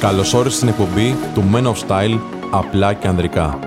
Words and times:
Καλώς 0.00 0.34
όρισες 0.34 0.56
στην 0.56 0.68
εκπομπή 0.68 1.16
του 1.34 1.44
Men 1.54 1.62
of 1.62 1.74
Style 1.88 2.18
απλά 2.50 2.92
και 2.92 3.08
ανδρικά. 3.08 3.58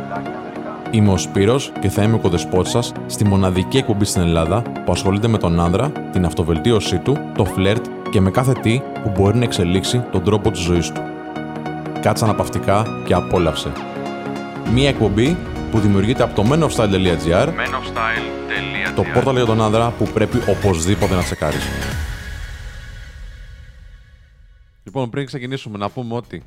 Είμαι 0.92 1.12
ο 1.12 1.18
Σπύρος 1.18 1.72
και 1.80 1.90
θα 1.90 2.04
είμαι 2.04 2.16
ο 2.16 2.20
κοδεσπότης 2.20 2.72
σας 2.72 2.92
στη 3.06 3.26
μοναδική 3.26 3.78
εκπομπή 3.78 4.06
στην 4.06 4.22
Ελλάδα 4.22 4.62
που 4.62 4.92
ασχολείται 4.92 5.28
με 5.28 5.38
τον 5.38 5.60
άνδρα, 5.60 5.92
την 6.12 6.26
αυτοβελτίωσή 6.26 6.98
του, 6.98 7.18
το 7.38 7.46
φλερτ 7.46 7.86
και 8.12 8.22
με 8.22 8.32
κάθε 8.32 8.52
τι 8.52 8.82
που 9.04 9.12
μπορεί 9.16 9.38
να 9.38 9.44
εξελίξει 9.44 10.04
τον 10.12 10.24
τρόπο 10.24 10.52
της 10.52 10.62
ζωής 10.62 10.92
του. 10.92 11.02
Κάτσε 12.02 12.24
αναπαυτικά 12.24 12.86
και 13.06 13.14
απόλαυσε. 13.14 13.72
Μία 14.74 14.90
εκπομπή 14.90 15.38
που 15.72 15.80
δημιουργείται 15.80 16.24
από 16.24 16.36
το 16.36 16.46
menofstyle.gr 16.52 17.48
το 18.96 19.04
πόρταλ 19.14 19.36
για 19.36 19.46
τον 19.46 19.62
άνδρα 19.62 19.94
που 19.98 20.08
πρέπει 20.14 20.38
οπωσδήποτε 20.50 21.16
να 21.16 21.24
τσεκάρεις. 21.24 21.64
Λοιπόν, 24.96 25.10
πριν 25.10 25.26
ξεκινήσουμε 25.26 25.78
να 25.78 25.90
πούμε 25.90 26.16
ότι 26.16 26.44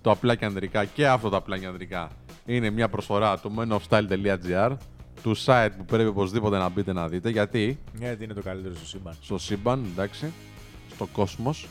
το 0.00 0.10
απλά 0.10 0.34
και 0.34 0.44
ανδρικά 0.44 0.84
και 0.84 1.08
αυτό 1.08 1.28
το 1.28 1.36
απλά 1.36 1.58
και 1.58 1.66
ανδρικά 1.66 2.10
είναι 2.46 2.70
μια 2.70 2.88
προσφορά 2.88 3.38
του 3.38 3.54
menofstyle.gr 3.58 4.76
του 5.22 5.36
site 5.44 5.70
που 5.76 5.84
πρέπει 5.84 6.08
οπωσδήποτε 6.08 6.58
να 6.58 6.68
μπείτε 6.68 6.92
να 6.92 7.08
δείτε. 7.08 7.30
Γιατί 7.30 7.78
Γιατί 7.98 8.24
είναι 8.24 8.34
το 8.34 8.42
καλύτερο 8.42 8.74
στο 8.74 8.86
σύμπαν. 8.86 9.16
στο 9.20 9.38
σύμπαν, 9.38 9.84
εντάξει, 9.92 10.32
στο 10.94 11.06
κόσμος 11.06 11.68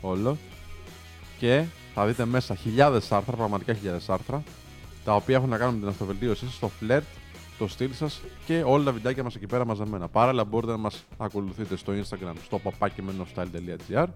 όλο 0.00 0.36
και 1.38 1.64
θα 1.94 2.06
δείτε 2.06 2.24
μέσα 2.24 2.54
χιλιάδες 2.54 3.12
άρθρα, 3.12 3.36
πραγματικά 3.36 3.74
χιλιάδες 3.74 4.08
άρθρα 4.08 4.42
τα 5.04 5.14
οποία 5.14 5.36
έχουν 5.36 5.48
να 5.48 5.58
κάνουν 5.58 5.74
με 5.74 5.80
την 5.80 5.88
αυτοβελτίωσή 5.88 6.46
σας, 6.46 6.58
το 6.58 6.68
φλερτ, 6.68 7.06
το 7.58 7.68
στυλ 7.68 7.92
σας 7.94 8.20
και 8.46 8.62
όλα 8.66 8.84
τα 8.84 8.92
βιντεάκια 8.92 9.22
μας 9.22 9.34
εκεί 9.34 9.46
πέρα 9.46 9.66
μαζεμένα. 9.66 10.08
Παράλληλα 10.08 10.44
μπορείτε 10.44 10.72
να 10.72 10.78
μας 10.78 11.04
ακολουθείτε 11.18 11.76
στο 11.76 11.92
Instagram, 11.92 12.32
στο 12.44 12.60
papakimenof.gr 12.64 14.06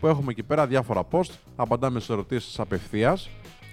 που 0.00 0.06
έχουμε 0.06 0.30
εκεί 0.30 0.42
πέρα 0.42 0.66
διάφορα 0.66 1.02
post, 1.10 1.30
απαντάμε 1.56 2.00
σε 2.00 2.12
ερωτήσεις 2.12 2.58
απευθείας 2.60 3.28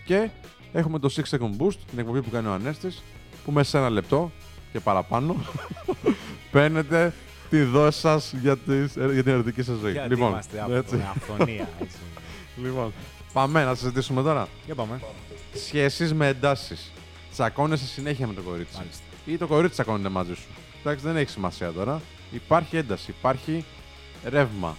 και 0.05 0.29
έχουμε 0.73 0.99
το 0.99 1.09
6 1.09 1.21
Second 1.37 1.61
Boost, 1.61 1.75
την 1.89 1.99
εκπομπή 1.99 2.21
που 2.21 2.29
κάνει 2.29 2.47
ο 2.47 2.51
Ανέστης, 2.53 3.03
που 3.45 3.51
μέσα 3.51 3.69
σε 3.69 3.77
ένα 3.77 3.89
λεπτό 3.89 4.31
και 4.71 4.79
παραπάνω 4.79 5.35
παίρνετε 6.51 7.13
τη 7.49 7.61
δόση 7.61 7.99
σας 7.99 8.33
για, 8.41 8.57
τις- 8.57 8.93
για 8.93 9.23
την 9.23 9.27
ερωτική 9.31 9.61
σας 9.61 9.77
ζωή. 9.79 9.91
Γιατί 9.91 10.09
λοιπόν, 10.09 10.29
είμαστε 10.29 10.61
από 10.61 10.73
έτσι. 10.73 10.95
με 10.95 11.07
αυθονία, 11.15 11.69
έτσι. 11.83 11.97
λοιπόν, 12.63 12.93
πάμε 13.33 13.63
να 13.63 13.75
συζητήσουμε 13.75 14.21
τώρα. 14.21 14.47
Για 14.65 14.75
πάμε. 14.75 15.01
Σχέσεις 15.53 16.13
με 16.13 16.27
εντάσεις. 16.27 16.91
Τσακώνεσαι 17.31 17.85
συνέχεια 17.85 18.27
με 18.27 18.33
το 18.33 18.41
κορίτσι. 18.41 18.77
Μάλιστα. 18.77 19.03
Ή 19.27 19.37
το 19.37 19.47
κορίτσι 19.47 19.73
τσακώνεται 19.73 20.09
μαζί 20.09 20.33
σου. 20.33 20.47
Εντάξει, 20.79 21.05
δεν 21.05 21.15
έχει 21.17 21.29
σημασία 21.29 21.71
τώρα. 21.71 22.01
Υπάρχει 22.31 22.77
ένταση, 22.77 23.11
υπάρχει 23.19 23.65
ρεύμα. 24.25 24.75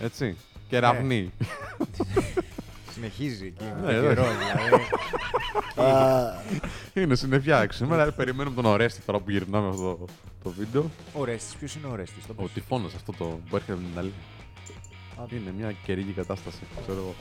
Έτσι. 0.00 0.36
Κεραυνή. 0.68 1.30
Συνεχίζει 2.94 3.46
εκεί 3.46 3.64
Ναι, 3.64 3.92
με 3.92 3.92
το 3.92 4.00
ναι. 4.00 4.14
καιρό, 4.14 4.22
δηλαδή. 4.22 4.82
Είναι 7.02 7.14
συννεφιά 7.14 7.66
Σήμερα 7.70 8.12
περιμένουμε 8.12 8.54
τον 8.62 8.64
Ορέστη 8.64 9.00
τώρα 9.00 9.18
που 9.18 9.30
γυρνάμε 9.30 9.68
αυτό 9.68 9.82
το, 9.94 10.04
το 10.42 10.50
βίντεο. 10.50 10.90
Ο 11.12 11.24
Ρέστης, 11.24 11.54
ποιος 11.54 11.74
είναι 11.74 11.86
ο 11.86 11.94
Ρέστης, 11.94 12.26
το 12.26 12.32
Ο 12.36 12.42
πες. 12.42 12.52
τυφώνας 12.52 12.94
αυτό 12.94 13.12
το 13.12 13.24
που 13.24 13.56
έρχεται 13.56 13.72
από 13.72 13.80
την 13.80 13.90
Ιταλία. 13.92 14.12
Είναι 15.32 15.52
μια 15.58 15.74
καιρική 15.84 16.12
κατάσταση. 16.12 16.58
Ξέρω 16.82 16.98
εγώ. 16.98 17.14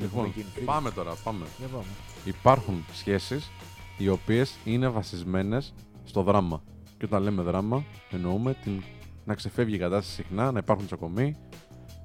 Λοιπόν, 0.00 0.24
εκείνη, 0.24 0.46
φίλοι. 0.54 0.64
πάμε 0.64 0.90
τώρα, 0.90 1.14
πάμε. 1.24 1.46
Για 1.58 1.68
πάμε. 1.68 1.84
Υπάρχουν 2.24 2.84
σχέσεις 2.94 3.50
οι 3.98 4.08
οποίες 4.08 4.54
είναι 4.64 4.88
βασισμένες 4.88 5.74
στο 6.04 6.22
δράμα. 6.22 6.62
Και 6.98 7.04
όταν 7.04 7.22
λέμε 7.22 7.42
δράμα, 7.42 7.84
εννοούμε 8.10 8.54
την... 8.54 8.82
να 9.24 9.34
ξεφεύγει 9.34 9.74
η 9.74 9.78
κατάσταση 9.78 10.14
συχνά, 10.14 10.52
να 10.52 10.58
υπάρχουν 10.58 10.86
τσακωμοί, 10.86 11.36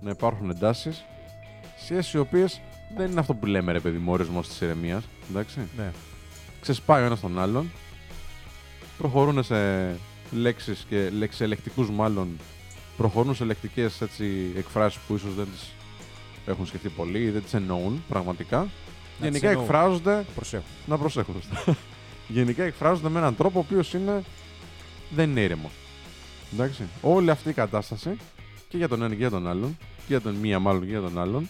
να 0.01 0.09
υπάρχουν 0.09 0.49
εντάσεις. 0.49 1.05
Σχέσεις 1.79 2.13
οι 2.13 2.17
οποίες 2.17 2.61
δεν 2.97 3.11
είναι 3.11 3.19
αυτό 3.19 3.33
που 3.33 3.45
λέμε 3.45 3.71
ρε 3.71 3.79
παιδί 3.79 3.97
μου, 3.97 4.11
ορισμός 4.11 4.47
της 4.47 4.61
ηρεμίας, 4.61 5.03
εντάξει. 5.29 5.59
Ναι. 5.77 5.91
Ξεσπάει 6.61 7.01
ο 7.01 7.05
ένας 7.05 7.19
τον 7.19 7.39
άλλον, 7.39 7.71
προχωρούν 8.97 9.43
σε 9.43 9.55
λέξεις 10.31 10.85
και 10.89 11.09
λεξελεκτικούς 11.09 11.89
μάλλον, 11.89 12.37
προχωρούν 12.97 13.35
σε 13.35 13.43
λεκτικές 13.43 14.02
έτσι, 14.02 14.53
εκφράσεις 14.58 14.99
που 15.08 15.15
ίσως 15.15 15.33
δεν 15.35 15.45
τις 15.45 15.71
έχουν 16.45 16.65
σκεφτεί 16.65 16.89
πολύ 16.89 17.19
ή 17.19 17.30
δεν 17.30 17.43
τις 17.43 17.53
εννοούν 17.53 18.03
πραγματικά. 18.08 18.67
Τις 19.19 19.27
Γενικά 19.30 19.47
εννοούν. 19.47 19.65
εκφράζονται 19.65 20.25
Προσέχω. 20.35 20.63
να 20.85 20.97
προσέχουν. 20.97 21.35
σωστά. 21.41 21.75
Γενικά 22.27 22.63
εκφράζονται 22.63 23.09
με 23.09 23.19
έναν 23.19 23.35
τρόπο 23.35 23.59
ο 23.59 23.63
οποίος 23.65 23.93
είναι. 23.93 24.23
δεν 25.09 25.30
είναι 25.30 25.41
ήρεμο. 25.41 25.69
Εντάξει. 26.53 26.83
Όλη 27.02 27.29
αυτή 27.29 27.49
η 27.49 27.53
κατάσταση 27.53 28.17
και 28.69 28.77
για 28.77 28.87
τον 28.87 28.99
ένα 29.02 29.09
και 29.09 29.15
για 29.19 29.29
τον 29.29 29.47
άλλον, 29.47 29.77
και 29.97 30.03
για 30.08 30.21
τον 30.21 30.35
μία 30.35 30.59
μάλλον 30.59 30.81
και 30.81 30.87
για 30.89 31.02
τον 31.02 31.19
άλλον, 31.19 31.49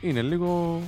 είναι 0.00 0.22
λίγο. 0.22 0.80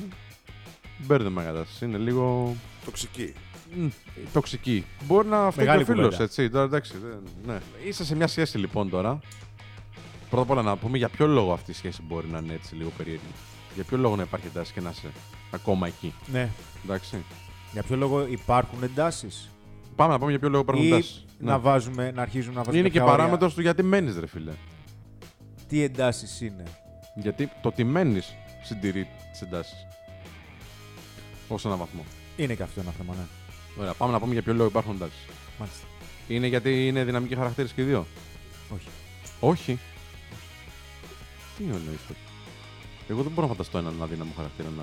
μπέρδεμα 0.99 1.43
η 1.43 1.45
κατάσταση. 1.45 1.85
Είναι 1.85 1.99
λίγο. 1.99 2.55
Τοξική. 2.85 3.33
μ, 3.77 3.87
τοξική. 4.33 4.85
Μπορεί 5.07 5.29
να 5.29 5.51
φταίει 5.51 5.65
και 5.65 5.71
ο 5.71 5.75
Μεγάλη 5.75 5.85
φίλος, 5.85 6.05
κουβέντα. 6.05 6.23
έτσι. 6.25 6.51
Τώρα, 6.51 6.65
εντάξει, 6.65 6.93
δεν- 7.03 7.23
ναι. 7.47 7.59
Είσαι 7.89 8.05
σε 8.05 8.17
μια 8.17 8.27
σχέση 8.27 8.59
λοιπόν 8.59 8.91
τώρα. 8.91 9.19
Πρώτα 10.31 10.43
απ' 10.43 10.51
όλα 10.51 10.63
να 10.63 10.77
πούμε 10.77 10.99
για 10.99 11.09
ποιο 11.09 11.27
λόγο 11.27 11.53
αυτή 11.53 11.71
η 11.71 11.75
σχέση 11.75 12.03
μπορεί 12.03 12.27
να 12.29 12.39
είναι 12.39 12.53
έτσι 12.53 12.75
λίγο 12.75 12.91
περίεργη. 12.97 13.21
Για 13.75 13.85
ποιο 13.85 13.97
λόγο 13.99 14.17
να 14.17 14.23
υπάρχει 14.23 14.47
εντάσεις 14.47 14.73
και 14.73 14.81
να 14.81 14.91
είσαι 14.91 15.11
ακόμα 15.51 15.87
εκεί; 15.87 16.15
Ναι. 16.33 16.49
Εντάξει. 16.85 17.25
Για 17.73 17.83
ποιο 17.83 17.97
λόγο 17.97 18.27
υπάρχουν 18.27 18.83
εντάσεις; 18.83 19.51
Πάμε 19.97 20.13
να 20.13 20.19
πούμε 20.19 20.31
για 20.31 20.41
ποιο 20.41 20.49
λόγο 20.49 20.63
υπάρχουν 20.63 20.85
ή 20.85 20.89
εντάσεις. 20.89 21.25
να 21.39 21.59
βάζουμε, 21.59 22.11
να 22.11 22.23
αρχίζουμε 22.23 22.55
να 22.55 22.63
βάζουμε 22.63 22.79
Είναι 22.79 22.89
και 22.89 22.99
κάποια 22.99 23.13
όρια. 23.13 23.23
παράμετρος 23.25 23.55
του 23.55 23.61
γιατί 23.61 23.83
μένεις, 23.83 24.19
ρε 24.19 24.27
φίλε. 24.27 24.53
Τι 25.69 25.83
εντάσεις 25.83 26.41
είναι; 26.41 26.63
Γιατί 27.15 27.51
το 27.63 27.73
τι 27.73 27.85
μένεις 27.85 28.35
συντηρεί 28.63 29.09
τις 29.31 29.41
εντάσεις. 29.43 29.87
Ω 31.49 31.55
ένα 31.65 31.77
βαθμό. 31.77 32.05
Είναι 32.37 32.55
και 32.55 32.63
αυτό 32.63 32.81
ένα 32.81 32.91
θέμα, 32.91 33.15
ναι. 33.15 33.23
Ωραία, 33.81 33.95
πάμε 33.95 34.13
να 34.13 34.21
πούμε 34.21 34.33
για 34.33 34.43
ποιο 34.43 34.55
λόγο 34.55 34.69
υπάρχουν 34.69 34.95
εντάσεις. 34.95 35.27
Μάλιστα. 35.59 35.87
Είναι 36.29 36.47
γιατί 36.47 36.87
είναι 36.87 37.05
δυναμικοί 37.05 37.35
χαρακτήρες 37.35 37.73
και 37.73 37.83
οι 37.83 37.85
δύο; 37.85 38.07
Όχι. 38.75 38.89
Όχι. 39.41 39.79
Τι 41.57 41.65
εννοείς 41.65 42.01
Εγώ 43.11 43.23
δεν 43.23 43.33
μπορώ 43.33 43.47
να 43.47 43.53
φανταστώ 43.53 43.79
έναν 43.79 44.03
αδύναμο 44.03 44.33
χαρακτήρα 44.37 44.69
να 44.77 44.83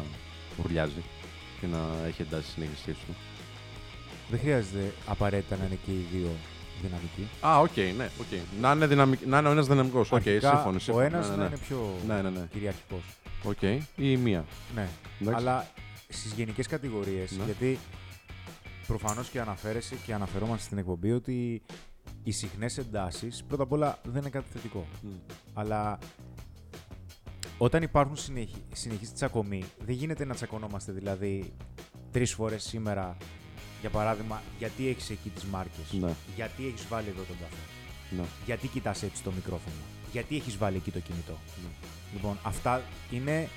ουρλιάζει 0.64 1.04
και 1.60 1.68
να 1.68 1.78
έχει 2.08 2.22
εντάσεις 2.22 2.50
συνέχεια 2.50 2.76
στη 2.76 2.82
σχέση 2.82 3.06
του. 3.06 3.16
Δεν 4.30 4.40
χρειάζεται 4.40 4.94
απαραίτητα 5.06 5.56
να 5.58 5.66
είναι 5.66 5.78
και 5.86 5.92
οι 5.92 6.06
δύο 6.12 6.30
δυναμικοί. 6.82 7.28
Α, 7.42 7.60
οκ, 7.60 7.98
ναι, 7.98 8.10
οκ. 8.20 8.40
Να 8.62 8.72
είναι, 8.72 8.88
δυναμικ... 8.88 9.26
να 9.26 9.38
είναι 9.38 9.48
ο 9.48 9.52
ένας 9.52 9.68
δυναμικός. 9.68 10.12
Οκ, 10.12 10.16
Αρχικά, 10.16 10.50
σύμφωνοι. 10.50 10.76
Ο 10.76 10.80
σύμφωνοι. 10.80 11.06
ένας 11.06 11.30
ναι, 11.30 11.36
να 11.36 11.42
ναι, 11.42 11.46
είναι 11.48 11.58
πιο 11.58 11.94
ναι. 12.08 12.22
ναι, 12.22 12.30
ναι. 12.30 12.48
κυριαρχικός. 12.52 13.02
Οκ. 13.44 13.62
Ή 13.62 13.82
η 13.96 14.18
μία. 14.18 14.46
Ναι. 14.76 14.88
Εντάξει. 15.22 15.40
Αλλά 15.40 15.68
στις 16.08 16.34
γενικές 16.34 16.68
κατηγορίες, 16.68 17.32
Ναι. 17.32 17.44
γιατί 17.46 17.80
προφανώς 18.88 19.30
και 19.30 19.40
αναφέρεσαι 19.40 19.96
και 20.06 20.14
αναφερόμαστε 20.14 20.64
στην 20.64 20.78
εκπομπή 20.78 21.12
ότι 21.12 21.62
οι 22.24 22.32
συχνές 22.32 22.78
εντάσεις 22.78 23.44
πρώτα 23.48 23.64
απ' 23.64 23.72
όλα 23.72 24.00
δεν 24.04 24.22
είναι 24.22 24.30
κάτι 24.30 24.46
θετικό. 24.54 24.88
Μμ. 25.02 25.10
Αλλά 25.54 26.00
όταν 27.58 27.84
υπάρχουν 27.84 28.16
συνεχής, 28.16 28.58
συνεχείς 28.74 29.14
τσακωμοί, 29.14 29.64
δεν 29.86 29.96
γίνεται 29.96 30.26
να 30.26 30.34
τσακωνόμαστε 30.36 30.92
δηλαδή 30.92 31.54
τρεις 32.12 32.34
φορές 32.34 32.64
σήμερα, 32.64 33.18
για 33.82 33.90
παράδειγμα, 33.90 34.42
γιατί 34.58 34.88
έχεις 34.88 35.10
εκεί 35.10 35.30
τις 35.30 35.44
μάρκες, 35.44 35.92
Ναι. 36.00 36.14
γιατί 36.36 36.68
έχεις 36.68 36.88
βάλει 36.88 37.08
εδώ 37.08 37.22
τον 37.24 37.36
καφέ, 37.40 37.62
Ναι. 38.22 38.28
γιατί 38.46 38.68
κοιτάς 38.68 39.04
έτσι 39.04 39.24
το 39.24 39.32
μικρόφωνο, 39.32 39.76
γιατί 40.12 40.36
έχεις 40.36 40.58
βάλει 40.58 40.76
εκεί 40.78 40.92
το 40.92 41.00
κινητό; 41.00 41.38
Ναι. 41.64 41.70
Λοιπόν, 42.14 42.38
αυτά 42.44 42.82
είναι 43.12 43.48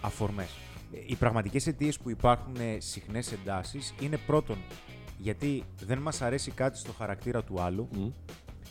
αφορμές. 0.00 0.50
Ε, 0.94 0.98
Οι 1.06 1.14
πραγματικές 1.14 1.66
αιτίες 1.66 1.98
που 1.98 2.10
υπάρχουν 2.10 2.54
ε, 2.58 2.76
συχνές 2.80 3.32
εντάσεις 3.32 3.94
είναι 4.00 4.16
πρώτον 4.16 4.56
γιατί 5.18 5.62
δεν 5.86 5.98
μας 5.98 6.22
αρέσει 6.22 6.50
κάτι 6.50 6.78
στο 6.78 6.92
χαρακτήρα 6.92 7.44
του 7.44 7.60
άλλου. 7.60 7.88
Μμ. 7.92 8.08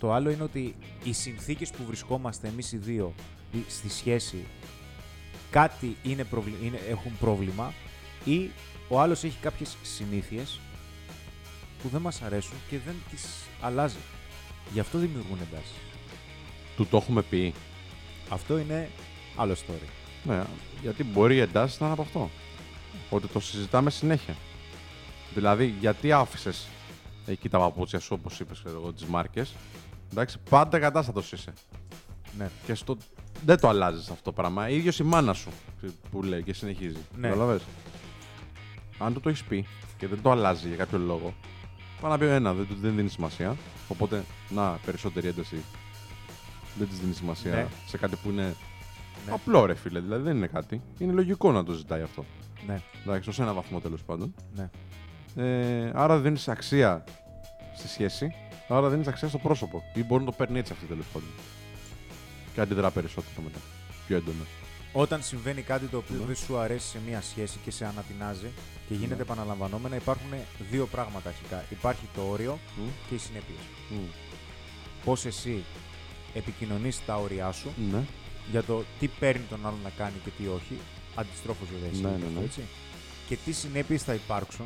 Το 0.05 0.13
άλλο 0.13 0.29
είναι 0.29 0.43
ότι 0.43 0.75
οι 1.03 1.13
συνθήκες 1.13 1.69
που 1.69 1.83
βρισκόμαστε 1.85 2.47
εμείς 2.47 2.71
οι 2.71 2.77
δύο 2.77 3.13
ή 3.51 3.63
στη 3.67 3.89
σχέση 3.89 4.45
κάτι 5.49 5.97
είναι, 6.03 6.23
προβλη- 6.23 6.63
είναι, 6.63 6.79
έχουν 6.89 7.11
πρόβλημα 7.19 7.73
ή 8.25 8.49
ο 8.89 8.99
άλλος 8.99 9.23
έχει 9.23 9.37
κάποιες 9.41 9.77
συνήθειες 9.83 10.59
που 11.81 11.89
δεν 11.89 12.01
μας 12.01 12.21
αρέσουν 12.21 12.55
και 12.69 12.77
δεν 12.85 12.95
τις 13.11 13.25
αλλάζει. 13.61 13.97
Γι' 14.73 14.79
αυτό 14.79 14.97
δημιουργούν 14.97 15.37
εντάσεις. 15.49 15.75
Του 16.75 16.85
το 16.85 16.97
έχουμε 16.97 17.21
πει. 17.21 17.53
Αυτό 18.29 18.57
είναι 18.57 18.89
άλλο 19.35 19.53
story. 19.53 19.87
Ναι, 20.23 20.43
γιατί 20.81 21.03
μπορεί 21.03 21.35
οι 21.35 21.39
εντάσεις 21.39 21.79
να 21.79 21.85
είναι 21.85 21.93
από 21.93 22.03
αυτό. 22.03 22.29
Ότι 23.09 23.27
το 23.27 23.39
συζητάμε 23.39 23.89
συνέχεια. 23.89 24.35
Δηλαδή, 25.33 25.75
γιατί 25.79 26.11
άφησες 26.11 26.67
εκεί 27.25 27.49
τα 27.49 27.57
παπούτσια 27.57 27.99
σου, 27.99 28.15
όπως 28.19 28.39
είπες, 28.39 28.63
εγώ, 28.65 28.93
τις 28.93 29.05
μάρκες. 29.05 29.53
Εντάξει, 30.11 30.37
πάντα 30.49 30.79
κατάστατος 30.79 31.31
είσαι. 31.31 31.53
Ναι. 32.37 32.49
Και 32.65 32.73
στο... 32.73 32.97
δεν 33.45 33.59
το 33.59 33.67
αλλάζεις 33.69 34.09
αυτό 34.09 34.23
το 34.23 34.31
πράγμα. 34.31 34.69
ίδιος 34.69 34.99
η 34.99 35.03
μάνα 35.03 35.33
σου 35.33 35.49
που 36.11 36.23
λέει 36.23 36.43
και 36.43 36.53
συνεχίζει. 36.53 36.97
Ναι. 37.17 37.27
Καταλαβες; 37.27 37.61
Αν 38.97 39.13
του 39.13 39.19
το 39.19 39.29
έχεις 39.29 39.43
πει 39.43 39.67
και 39.97 40.07
δεν 40.07 40.21
το 40.21 40.31
αλλάζει 40.31 40.67
για 40.67 40.77
κάποιο 40.77 40.97
λόγο, 40.97 41.33
πάει 42.01 42.11
να 42.11 42.17
πει 42.17 42.25
ένα, 42.25 42.53
δεν, 42.53 42.67
του- 42.67 42.77
δεν 42.81 42.95
δίνεις 42.95 43.11
σημασία. 43.11 43.55
Οπότε, 43.87 44.23
να, 44.49 44.79
περισσότερη 44.85 45.27
ένταση. 45.27 45.63
Δεν 46.77 46.87
της 46.89 46.99
δίνεις 46.99 47.15
σημασία 47.17 47.51
Ναι. 47.55 47.67
σε 47.87 47.97
κάτι 47.97 48.15
που 48.15 48.29
είναι 48.29 48.55
Ναι. 49.25 49.31
Απλό 49.33 49.65
ρε 49.65 49.75
φίλε, 49.75 49.99
δηλαδή 49.99 50.23
δεν 50.23 50.35
είναι 50.37 50.47
κάτι. 50.47 50.81
Είναι 50.97 51.11
λογικό 51.13 51.51
να 51.51 51.63
το 51.63 51.71
ζητάει 51.71 52.01
αυτό. 52.01 52.25
Ναι, 52.67 52.81
Εντάξει, 53.05 53.29
ω 53.29 53.33
ένα 53.43 53.53
βαθμό 53.53 53.79
τέλος 53.79 54.03
πάντων. 54.03 54.35
ναι. 54.55 54.69
Ε, 55.37 55.91
άρα 55.93 56.19
δίνεις 56.19 56.47
αξία 56.47 57.03
στη 57.77 57.87
σχέση, 57.87 58.33
άρα 58.67 58.89
δίνει 58.89 59.03
αξία 59.07 59.27
στο 59.27 59.37
πρόσωπο. 59.37 59.83
Ή 59.93 60.03
μπορεί 60.03 60.23
να 60.23 60.31
το 60.31 60.35
παίρνει 60.37 60.59
έτσι 60.59 60.71
αυτή 60.73 60.85
τέλος 60.85 61.05
πάντων. 61.13 61.29
Και 62.53 62.61
αντιδρά 62.61 62.91
περισσότερο 62.91 63.41
μετά. 63.43 63.59
Πιο 64.07 64.15
έντονα. 64.17 64.45
Όταν 64.93 65.23
συμβαίνει 65.23 65.61
κάτι 65.61 65.85
το 65.85 65.97
οποίο 65.97 66.15
Ναι. 66.19 66.25
δεν 66.25 66.35
σου 66.35 66.57
αρέσει 66.57 66.87
σε 66.87 66.97
μία 67.07 67.21
σχέση 67.21 67.57
και 67.63 67.71
σε 67.71 67.85
ανατινάζει 67.85 68.47
και 68.87 68.93
γίνεται 68.93 69.15
Ναι. 69.15 69.21
επαναλαμβανόμενα, 69.21 69.95
υπάρχουν 69.95 70.29
δύο 70.71 70.85
πράγματα 70.85 71.29
αρχικά. 71.29 71.63
Υπάρχει 71.69 72.07
το 72.15 72.21
όριο 72.21 72.59
Μμ, 72.77 72.87
και 73.09 73.15
οι 73.15 73.17
συνέπειες. 73.17 73.57
μμ. 73.89 73.95
Πώς 75.05 75.25
εσύ 75.25 75.63
επικοινωνείς 76.33 77.05
τα 77.05 77.15
όρια 77.15 77.51
σου 77.51 77.69
Ναι. 77.91 78.03
για 78.51 78.63
το 78.63 78.83
τι 78.99 79.07
παίρνει 79.07 79.43
τον 79.49 79.59
άλλον 79.65 79.79
να 79.83 79.89
κάνει 79.89 80.13
και 80.23 80.29
τι 80.37 80.47
όχι. 80.47 80.77
Αντιστρόφως 81.15 81.67
βέβαια 81.73 81.89
ισχύει 81.91 82.03
Ναι, 82.03 82.09
και 82.11 82.17
ναι, 82.17 82.25
αυτό, 82.27 82.39
ναι. 82.39 82.45
έτσι. 82.45 82.61
Και 83.27 83.37
τι 83.45 83.51
συνέπειες 83.51 84.03
θα 84.03 84.13
υπάρξουν 84.13 84.65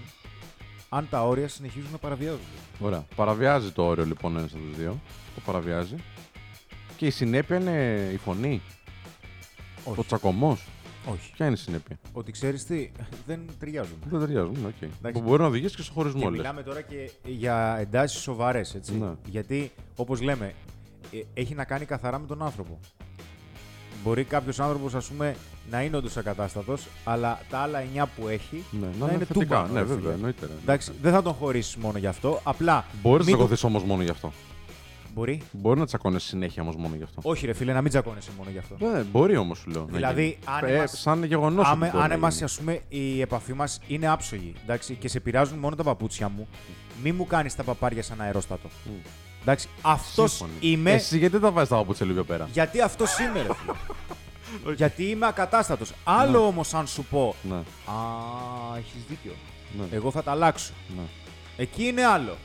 αν 0.90 1.08
τα 1.10 1.24
όρια 1.28 1.48
συνεχίζουν 1.48 1.92
να 1.92 1.98
παραβιάζονται. 1.98 2.42
Ωραία. 2.80 3.06
Παραβιάζει 3.16 3.72
το 3.72 3.86
όριο 3.86 4.06
λοιπόν 4.06 4.38
ένας 4.38 4.54
από 4.54 4.64
τους 4.64 4.76
δύο. 4.78 5.00
Το 5.36 5.42
παραβιάζει. 5.46 5.96
Και 6.98 7.06
η 7.06 7.10
συνέπεια 7.10 7.58
είναι 7.58 8.10
η 8.14 8.18
φωνή. 8.18 8.62
Όχι. 9.84 10.00
Ο 10.00 10.04
τσακωμός. 10.04 10.66
όχι. 11.12 11.32
Ποια 11.32 11.46
είναι 11.46 11.56
η 11.56 11.58
συνέπεια; 11.58 12.00
Ότι 12.14 12.32
ξέρεις 12.32 12.66
τι, 12.66 12.92
δεν 13.26 13.42
ταιριάζουν. 13.60 13.98
Δεν 14.10 14.20
ταιριάζουν. 14.20 14.58
ναι, 14.62 14.68
οκ. 14.68 14.82
Εντάξει. 14.82 15.22
Μπορεί 15.22 15.42
να 15.42 15.48
οδηγήσει 15.48 15.76
και 15.76 15.82
στο 15.82 15.94
χωρισμό, 15.94 16.20
Και 16.20 16.28
λες. 16.30 16.38
μιλάμε 16.38 16.64
τώρα 16.64 16.82
και 16.82 17.12
για 17.26 17.78
εντάσεις 17.80 18.20
σοβαρές, 18.22 18.76
έτσι. 18.76 18.98
Ναι. 18.98 19.12
Γιατί, 19.26 19.72
όπως 19.96 20.22
λέμε, 20.22 20.54
ε, 21.12 21.22
έχει 21.42 21.56
να 21.56 21.64
κάνει 21.64 21.86
καθαρά 21.86 22.20
με 22.20 22.28
τον 22.28 22.42
άνθρωπο. 22.44 22.80
Μπορεί 24.04 24.24
κάποιος 24.24 24.60
άνθρωπος, 24.60 24.94
ας 24.96 25.06
πούμε, 25.08 25.36
να 25.72 25.82
είναι 25.84 25.98
όντως 25.98 26.18
ακατάστατος, 26.18 26.88
αλλά 27.04 27.40
τα 27.50 27.58
άλλα 27.60 27.80
9 27.82 28.06
που 28.16 28.28
έχει. 28.28 28.64
Ναι, 28.72 28.88
να 29.00 29.06
να 29.06 29.14
είναι 29.14 29.26
θετικά. 29.26 29.40
τούμπανο, 29.46 29.74
Ναι, 29.74 29.80
ρε 29.80 29.86
βέβαια, 29.86 30.02
φίλε. 30.02 30.14
εννοείται. 30.14 30.46
ρε. 30.46 30.52
Εντάξει, 30.62 30.92
δεν 31.02 31.12
θα 31.12 31.22
τον 31.22 31.34
χωρίσεις 31.34 31.76
μόνο 31.76 31.98
γι' 31.98 32.08
αυτό. 32.08 32.40
Απλά. 32.44 32.86
Μπορείς 33.02 33.26
να 33.26 33.32
μην 33.32 33.40
το- 33.40 33.46
τσακωθεί 33.46 33.66
όμως 33.76 33.84
μόνο 33.90 34.04
γι' 34.04 34.10
αυτό. 34.10 34.32
Μπορεί. 35.14 35.42
Μπορεί 35.52 35.80
να 35.80 35.86
τσακώνεις 35.86 36.24
συνέχεια 36.24 36.62
όμως 36.62 36.76
μόνο 36.76 36.96
γι' 36.96 37.04
αυτό. 37.04 37.22
Όχι, 37.24 37.46
ρε 37.46 37.54
φίλε, 37.54 37.74
να 37.74 37.82
μην 37.82 37.90
τσακώνεσαι 37.92 38.30
μόνο 38.38 38.50
γι' 38.50 38.58
αυτό. 38.58 38.76
Ναι, 38.80 39.02
μπορεί 39.04 39.38
όμως 39.38 39.58
σου 39.58 39.70
λέω. 39.70 39.82
να 39.90 39.96
Δηλαδή, 39.96 40.22
γίνει. 40.24 40.38
αν 40.46 40.64
Ε, 40.70 40.74
εμάς- 40.76 41.00
σαν 41.00 41.24
γεγονός. 41.24 41.68
Άμε, 41.68 41.92
αν 41.96 42.12
εμάς, 42.12 42.42
ας 42.42 42.58
πούμε, 42.60 42.80
η 42.90 43.22
επαφή 43.22 43.54
μας 43.54 43.80
είναι 43.88 44.08
άψογη 44.08 44.54
εντάξει, 44.64 44.96
και 44.96 45.08
σε 45.08 45.20
πειράζουν 45.20 45.58
μόνο 45.58 45.76
τα 45.76 45.84
παπούτσια 45.84 46.30
μου, 46.30 46.48
μη 47.04 47.12
μου 47.12 47.28
κάνεις 47.28 47.56
τα 47.56 47.64
παπάρια 47.64 48.04
σαν 48.04 48.22
αερόστατο. 48.22 48.70
Εντάξει, 49.42 49.68
αυτός 49.82 50.44
είμαι. 50.60 50.92
Εσύ 50.92 51.18
γιατί 51.18 51.32
δεν 51.32 51.42
τα 51.42 51.52
βάζεις 51.52 51.70
τα 51.70 51.76
παπούτσια 51.76 52.06
λίγο 52.06 52.24
πιο 52.24 52.34
πέρα; 52.36 52.50
Γιατί 52.54 52.82
αυτός 52.82 53.20
είμαι, 53.20 53.42
ρε 53.42 53.54
φίλε. 53.54 53.74
Γιατί 54.82 55.04
είμαι 55.04 55.28
ακατάστατος. 55.28 55.92
Άλλο 56.04 56.46
όμως 56.48 56.74
αν 56.74 56.88
σου 56.88 57.04
πω. 57.04 57.36
Ναι, 57.50 57.56
Α, 57.56 57.64
έχεις 58.78 59.04
δίκιο. 59.10 59.32
ναι. 59.78 59.86
Εγώ 59.96 60.12
θα 60.12 60.24
τα 60.24 60.32
αλλάξω. 60.32 60.74
ναι. 60.98 61.04
Εκεί 61.58 61.84
είναι 61.84 62.06
άλλο. 62.06 62.38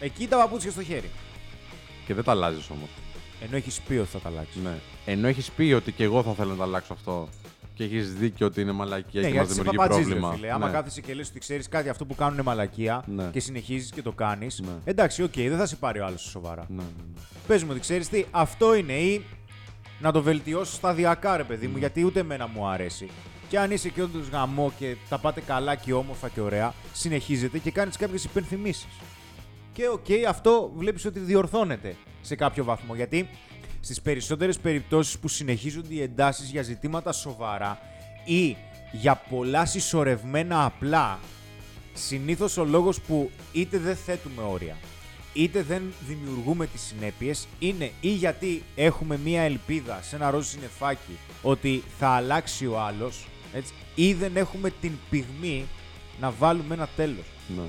Εκεί 0.00 0.26
τα 0.28 0.36
παπούτσια 0.36 0.70
στο 0.70 0.82
χέρι. 0.82 1.10
Και 2.06 2.14
δεν 2.14 2.24
τα 2.24 2.30
αλλάζεις 2.30 2.70
όμως. 2.70 2.88
Ενώ 3.40 3.56
έχεις 3.56 3.80
πει 3.80 3.94
ότι 3.94 4.08
θα 4.10 4.18
τα 4.18 4.28
αλλάξεις. 4.28 4.62
Ναι. 4.62 4.78
Ενώ 5.04 5.26
έχεις 5.28 5.50
πει 5.50 5.72
ότι 5.72 5.92
και 5.92 6.04
εγώ 6.04 6.22
θα 6.22 6.30
ήθελα 6.30 6.50
να 6.50 6.56
τα 6.56 6.62
αλλάξω 6.64 6.92
αυτό 6.92 7.28
και 7.74 7.84
έχεις 7.84 8.14
δίκιο 8.14 8.46
ότι 8.46 8.60
είναι 8.60 8.72
μαλακία 8.72 9.20
Ναι, 9.20 9.26
και 9.26 9.34
μα 9.34 9.42
γιατί 9.42 9.52
είσαι 9.52 9.62
δημιουργεί 9.62 9.76
παπατζής, 9.76 10.06
ρε 10.08 10.14
πρόβλημα. 10.14 10.34
φίλε. 10.34 10.52
Άμα 10.52 10.66
ναι. 10.66 10.72
κάθεσαι 10.72 11.00
και 11.00 11.14
λες 11.14 11.28
ότι 11.28 11.38
ξέρεις 11.38 11.68
κάτι 11.68 11.88
αυτό 11.88 12.04
που 12.04 12.14
κάνουν 12.14 12.32
είναι 12.34 12.42
μαλακία 12.42 13.04
Ναι. 13.06 13.24
και 13.32 13.40
συνεχίζεις 13.40 13.90
και 13.90 14.02
το 14.02 14.12
κάνεις. 14.12 14.60
Ναι. 14.60 14.72
Εντάξει, 14.84 15.22
οκ, 15.22 15.32
δεν 15.34 15.56
θα 15.56 15.66
σε 15.66 15.76
πάρει 15.76 16.00
ο 16.00 16.04
άλλος 16.06 16.22
σοβαρά. 16.22 16.64
Ναι, 16.68 16.76
ναι, 16.76 16.82
ναι. 16.82 17.20
Πες 17.46 17.62
μου 17.62 17.68
ότι 17.70 17.80
ξέρεις 17.80 18.08
τι, 18.08 18.24
αυτό 18.30 18.74
είναι 18.74 18.92
ή 18.92 19.24
να 20.00 20.12
το 20.12 20.22
βελτιώσω 20.22 20.72
σταδιακά, 20.72 21.36
ρε 21.36 21.44
παιδί 21.44 21.66
μου, 21.66 21.76
γιατί 21.78 22.04
ούτε 22.04 22.20
εμένα 22.20 22.48
μου 22.48 22.66
αρέσει. 22.66 23.08
Και 23.48 23.58
αν 23.58 23.70
είσαι 23.70 23.88
και 23.88 24.02
όντως 24.02 24.28
γαμώ 24.28 24.72
και 24.78 24.96
τα 25.08 25.18
πάτε 25.18 25.40
καλά 25.40 25.74
και 25.74 25.92
όμορφα 25.92 26.28
και 26.28 26.40
ωραία, 26.40 26.74
συνεχίζετε 26.92 27.58
και 27.58 27.70
κάνεις 27.70 27.96
κάποιες 27.96 28.24
υπενθυμίσεις. 28.24 28.88
Και 29.72 29.88
οκ, 29.88 30.06
αυτό 30.28 30.72
βλέπεις 30.76 31.04
ότι 31.04 31.18
διορθώνεται 31.18 31.96
σε 32.20 32.34
κάποιο 32.34 32.64
βαθμό. 32.64 32.94
Γιατί 32.94 33.28
στις 33.84 34.00
περισσότερες 34.00 34.58
περιπτώσεις 34.58 35.18
που 35.18 35.28
συνεχίζονται 35.28 35.94
οι 35.94 36.02
εντάσεις 36.02 36.50
για 36.50 36.62
ζητήματα 36.62 37.12
σοβαρά 37.12 37.78
ή 38.24 38.56
για 38.92 39.14
πολλά 39.16 39.66
συσσωρευμένα 39.66 40.64
απλά, 40.64 41.18
συνήθως 41.94 42.56
ο 42.56 42.64
λόγος 42.64 43.00
που 43.00 43.30
είτε 43.52 43.78
δεν 43.78 43.96
θέτουμε 43.96 44.42
όρια, 44.42 44.76
είτε 45.32 45.62
δεν 45.62 45.82
δημιουργούμε 46.08 46.66
τις 46.66 46.80
συνέπειες 46.80 47.46
είναι 47.58 47.92
ή 48.00 48.08
γιατί 48.08 48.62
έχουμε 48.74 49.18
μία 49.18 49.42
ελπίδα 49.42 50.02
σε 50.02 50.16
ένα 50.16 50.30
ροζ 50.30 50.46
συννεφάκι 50.46 51.18
ότι 51.42 51.82
θα 51.98 52.08
αλλάξει 52.08 52.66
ο 52.66 52.80
άλλος 52.80 53.26
έτσι, 53.52 53.72
ή 53.94 54.14
δεν 54.14 54.36
έχουμε 54.36 54.70
την 54.80 54.92
πυγμή 55.10 55.64
να 56.20 56.30
βάλουμε 56.30 56.74
ένα 56.74 56.88
τέλος. 56.96 57.26
ναι. 57.56 57.62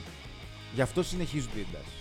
Γι' 0.75 0.81
αυτό 0.81 1.03
συνεχίζονται 1.03 1.59
οι 1.59 1.65
εντάσεις. 1.69 1.94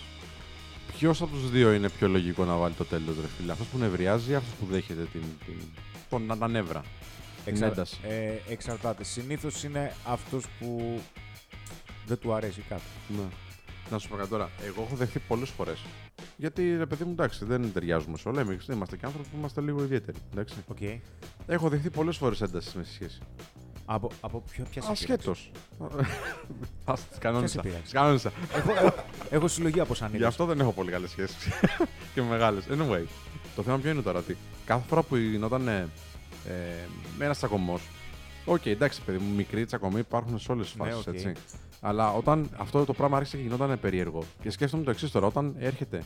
Ποιος 0.98 1.22
από 1.22 1.30
τους 1.36 1.50
δύο 1.50 1.72
είναι 1.72 1.88
πιο 1.88 2.08
λογικό 2.08 2.44
να 2.44 2.56
βάλει 2.56 2.74
το 2.74 2.84
τέλος, 2.84 3.16
ρε 3.20 3.26
φίλε; 3.26 3.52
Αυτός 3.52 3.66
που 3.66 3.78
νευριάζει 3.78 4.30
ή 4.30 4.34
αυτός 4.34 4.54
που 4.60 4.66
δέχεται 4.66 5.02
την, 5.12 5.22
την, 5.46 5.56
τον, 6.10 6.38
τα 6.38 6.48
νεύρα. 6.48 6.80
Την 7.44 7.52
Εξα- 7.52 7.66
ένταση. 7.66 7.98
Ε, 8.02 8.32
εξαρτάται. 8.48 9.04
Συνήθως 9.04 9.62
είναι 9.64 9.94
αυτός 10.06 10.44
που 10.58 11.00
δεν 12.06 12.18
του 12.18 12.32
αρέσει 12.34 12.64
κάτι. 12.68 12.82
Ναι. 13.08 13.24
Να 13.90 13.98
σου 13.98 14.08
πω 14.08 14.16
κάτι 14.16 14.28
τώρα. 14.28 14.50
Εγώ 14.66 14.82
έχω 14.82 14.96
δεχθεί 14.96 15.18
πολλές 15.18 15.48
φορές. 15.50 15.78
Γιατί 16.36 16.76
ρε 16.76 16.86
παιδί 16.86 17.04
μου, 17.04 17.10
εντάξει, 17.10 17.44
δεν 17.44 17.72
ταιριάζουμε 17.72 18.16
σε 18.18 18.28
όλα. 18.28 18.40
Εμείς 18.40 18.66
είμαστε 18.66 18.96
και 18.96 19.06
άνθρωποι 19.06 19.28
που 19.28 19.36
είμαστε 19.38 19.60
λίγο 19.60 19.82
ιδιαίτεροι. 19.82 20.18
Εντάξει. 20.32 20.54
Οκ. 20.66 20.78
Έχω 21.46 21.68
δεχθεί 21.68 21.90
πολλές 21.90 22.16
φορές 22.16 22.40
ένταση 22.40 22.76
με 22.76 22.84
στη 22.84 22.92
σχέση. 22.94 23.20
Από, 23.86 24.10
από 24.20 24.42
ποιο, 24.50 24.64
ποια 24.70 24.82
σε 24.82 24.90
Ασχέτως. 24.90 25.50
Α 26.84 26.94
τις 27.10 27.18
κανόνισα. 27.18 27.60
πειράζει; 27.60 27.82
Τις 27.82 27.92
κανόνισα. 27.92 28.30
πειράζει; 28.30 28.68
έχω, 28.70 28.86
έχω, 28.86 28.94
έχω 29.30 29.48
συλλογή 29.48 29.80
από 29.80 29.94
σαν 29.94 30.10
Γι' 30.14 30.24
αυτό 30.24 30.44
δεν 30.44 30.60
έχω 30.60 30.72
πολύ 30.72 30.90
καλές 30.90 31.10
σχέσεις. 31.10 31.48
και 32.14 32.22
μεγάλες. 32.22 32.64
Anyway, 32.70 33.02
το 33.56 33.62
θέμα 33.62 33.78
ποιο 33.78 33.90
είναι 33.90 34.02
τώρα 34.02 34.18
ότι 34.18 34.36
κάθε 34.64 34.84
φορά 34.88 35.02
που 35.02 35.16
γινόταν 35.16 35.68
ε, 35.68 35.88
ε, 36.48 36.52
με 37.18 37.24
ένας 37.24 37.36
τσακωμός. 37.36 37.82
Οκ, 38.44 38.66
εντάξει, 38.66 39.02
παιδί 39.02 39.18
μου, 39.18 39.34
μικροί 39.34 39.64
τσακωμοί 39.64 39.98
υπάρχουν 39.98 40.38
σε 40.38 40.52
όλες 40.52 40.66
τις 40.66 40.76
Ναι, 40.80 40.90
φάσεις. 40.90 41.06
οκ. 41.06 41.14
έτσι. 41.14 41.32
Αλλά 41.80 42.12
όταν 42.12 42.50
αυτό 42.56 42.84
το 42.84 42.92
πράγμα 42.92 43.16
άρχισε 43.16 43.36
και 43.36 43.42
γινόταν 43.42 43.80
περίεργο. 43.80 44.22
Και 44.42 44.50
σκέφτομαι 44.50 44.84
το 44.84 44.90
εξής 44.90 45.10
τώρα, 45.10 45.26
όταν 45.26 45.54
έρχεται 45.58 46.04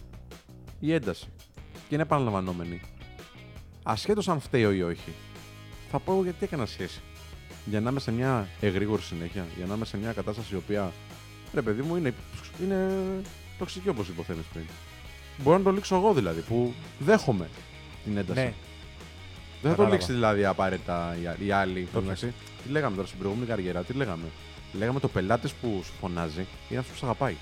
η 0.80 0.92
ένταση 0.92 1.26
και 1.88 1.94
είναι 1.94 2.02
επαναλαμβανόμενη, 2.02 2.80
ασχέτως 3.82 4.28
αν 4.28 4.40
φταίω 4.40 4.72
ή 4.72 4.82
όχι, 4.82 5.12
θα 5.90 5.98
πω 5.98 6.12
εγώ 6.12 6.22
γιατί 6.22 6.44
έκανα 6.44 6.66
σχέση. 6.66 7.00
Για 7.68 7.80
να 7.80 7.90
είμαι 7.90 8.00
σε 8.00 8.12
μια 8.12 8.48
εγρήγορση 8.60 9.02
συνέχεια, 9.02 9.46
για 9.56 9.66
να 9.66 9.74
είμαι 9.74 9.84
σε 9.84 9.96
μια 9.96 10.12
κατάσταση 10.12 10.54
η 10.54 10.56
οποία, 10.56 10.92
ρε 11.54 11.62
παιδί 11.62 11.82
μου, 11.82 11.96
είναι, 11.96 12.14
είναι 12.62 12.88
τοξική 13.58 13.88
όπως 13.88 14.08
υποθέτει 14.08 14.40
πριν. 14.52 14.64
Μπορώ 15.42 15.58
να 15.58 15.64
το 15.64 15.70
λήξω 15.70 15.96
εγώ 15.96 16.14
δηλαδή, 16.14 16.40
που 16.40 16.74
δέχομαι 16.98 17.48
την 18.04 18.16
ένταση. 18.16 18.40
Ναι, 18.40 18.44
Δεν 18.44 18.54
θα 19.52 19.60
το 19.62 19.68
Κατάλαβα. 19.68 19.94
λήξει 19.94 20.12
δηλαδή 20.12 20.44
απαραίτητα 20.44 21.16
οι 21.22 21.26
α- 21.26 21.36
οι 21.44 21.50
άλλοι. 21.50 21.88
Το 21.92 21.98
εντάξει. 21.98 22.32
Τι 22.64 22.70
λέγαμε 22.70 22.94
τώρα 22.96 23.06
στην 23.06 23.18
προηγούμενη 23.18 23.48
καριέρα, 23.48 23.82
τι 23.82 23.92
λέγαμε; 23.92 24.24
Λέγαμε 24.72 25.00
το 25.00 25.08
πελάτης 25.08 25.52
που 25.52 25.80
σου 25.84 25.92
φωνάζει 26.00 26.46
είναι 26.68 26.78
αυτός 26.78 26.92
που 26.92 26.98
σε 26.98 27.04
αγαπάει. 27.04 27.36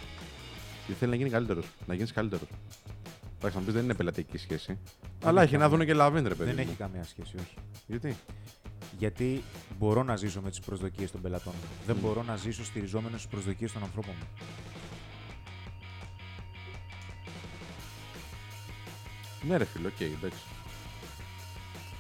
Και 0.87 0.93
θέλει 0.99 1.11
να 1.11 1.17
γίνει 1.17 1.31
καλύτερος, 1.31 1.65
να 1.87 1.95
γίνεις 1.95 2.13
καλύτερος. 2.13 2.49
Εντάξει, 3.39 3.59
να 3.59 3.65
πεις 3.65 3.75
δεν 3.75 3.85
είναι 3.85 3.95
πελατεική 3.95 4.39
σχέση. 4.39 4.79
αλλά 5.25 5.43
έχει 5.43 5.49
έχει 5.55 5.57
να 5.63 5.69
καμία. 5.69 5.77
δουν 5.79 5.87
και 5.87 5.95
λαβίν, 5.95 6.29
ρε 6.29 6.35
παιδί. 6.35 6.51
δεν 6.51 6.55
μου. 6.65 6.67
έχει 6.69 6.77
καμία 6.79 7.05
σχέση, 7.05 7.35
όχι. 7.37 7.55
Γιατί; 7.87 8.17
Γιατί 8.99 9.43
μπορώ 9.79 10.03
να 10.03 10.17
ζήσω 10.17 10.41
με 10.41 10.51
τις 10.51 10.61
προσδοκίες 10.61 11.11
των 11.11 11.21
πελατών 11.21 11.53
μου. 11.63 11.69
Δεν 11.87 11.97
Μμ. 11.97 12.01
μπορώ 12.01 12.23
να 12.23 12.37
ζήσω 12.37 12.65
στηριζόμενος 12.65 13.21
στις 13.21 13.31
προσδοκίες 13.33 13.73
των 13.73 13.83
ανθρώπων 13.83 14.15
μου. 14.19 14.27
Ναι, 19.49 19.57
ρε 19.57 19.65
φίλο, 19.65 19.89
οκ, 19.89 20.01
εντάξει. 20.01 20.43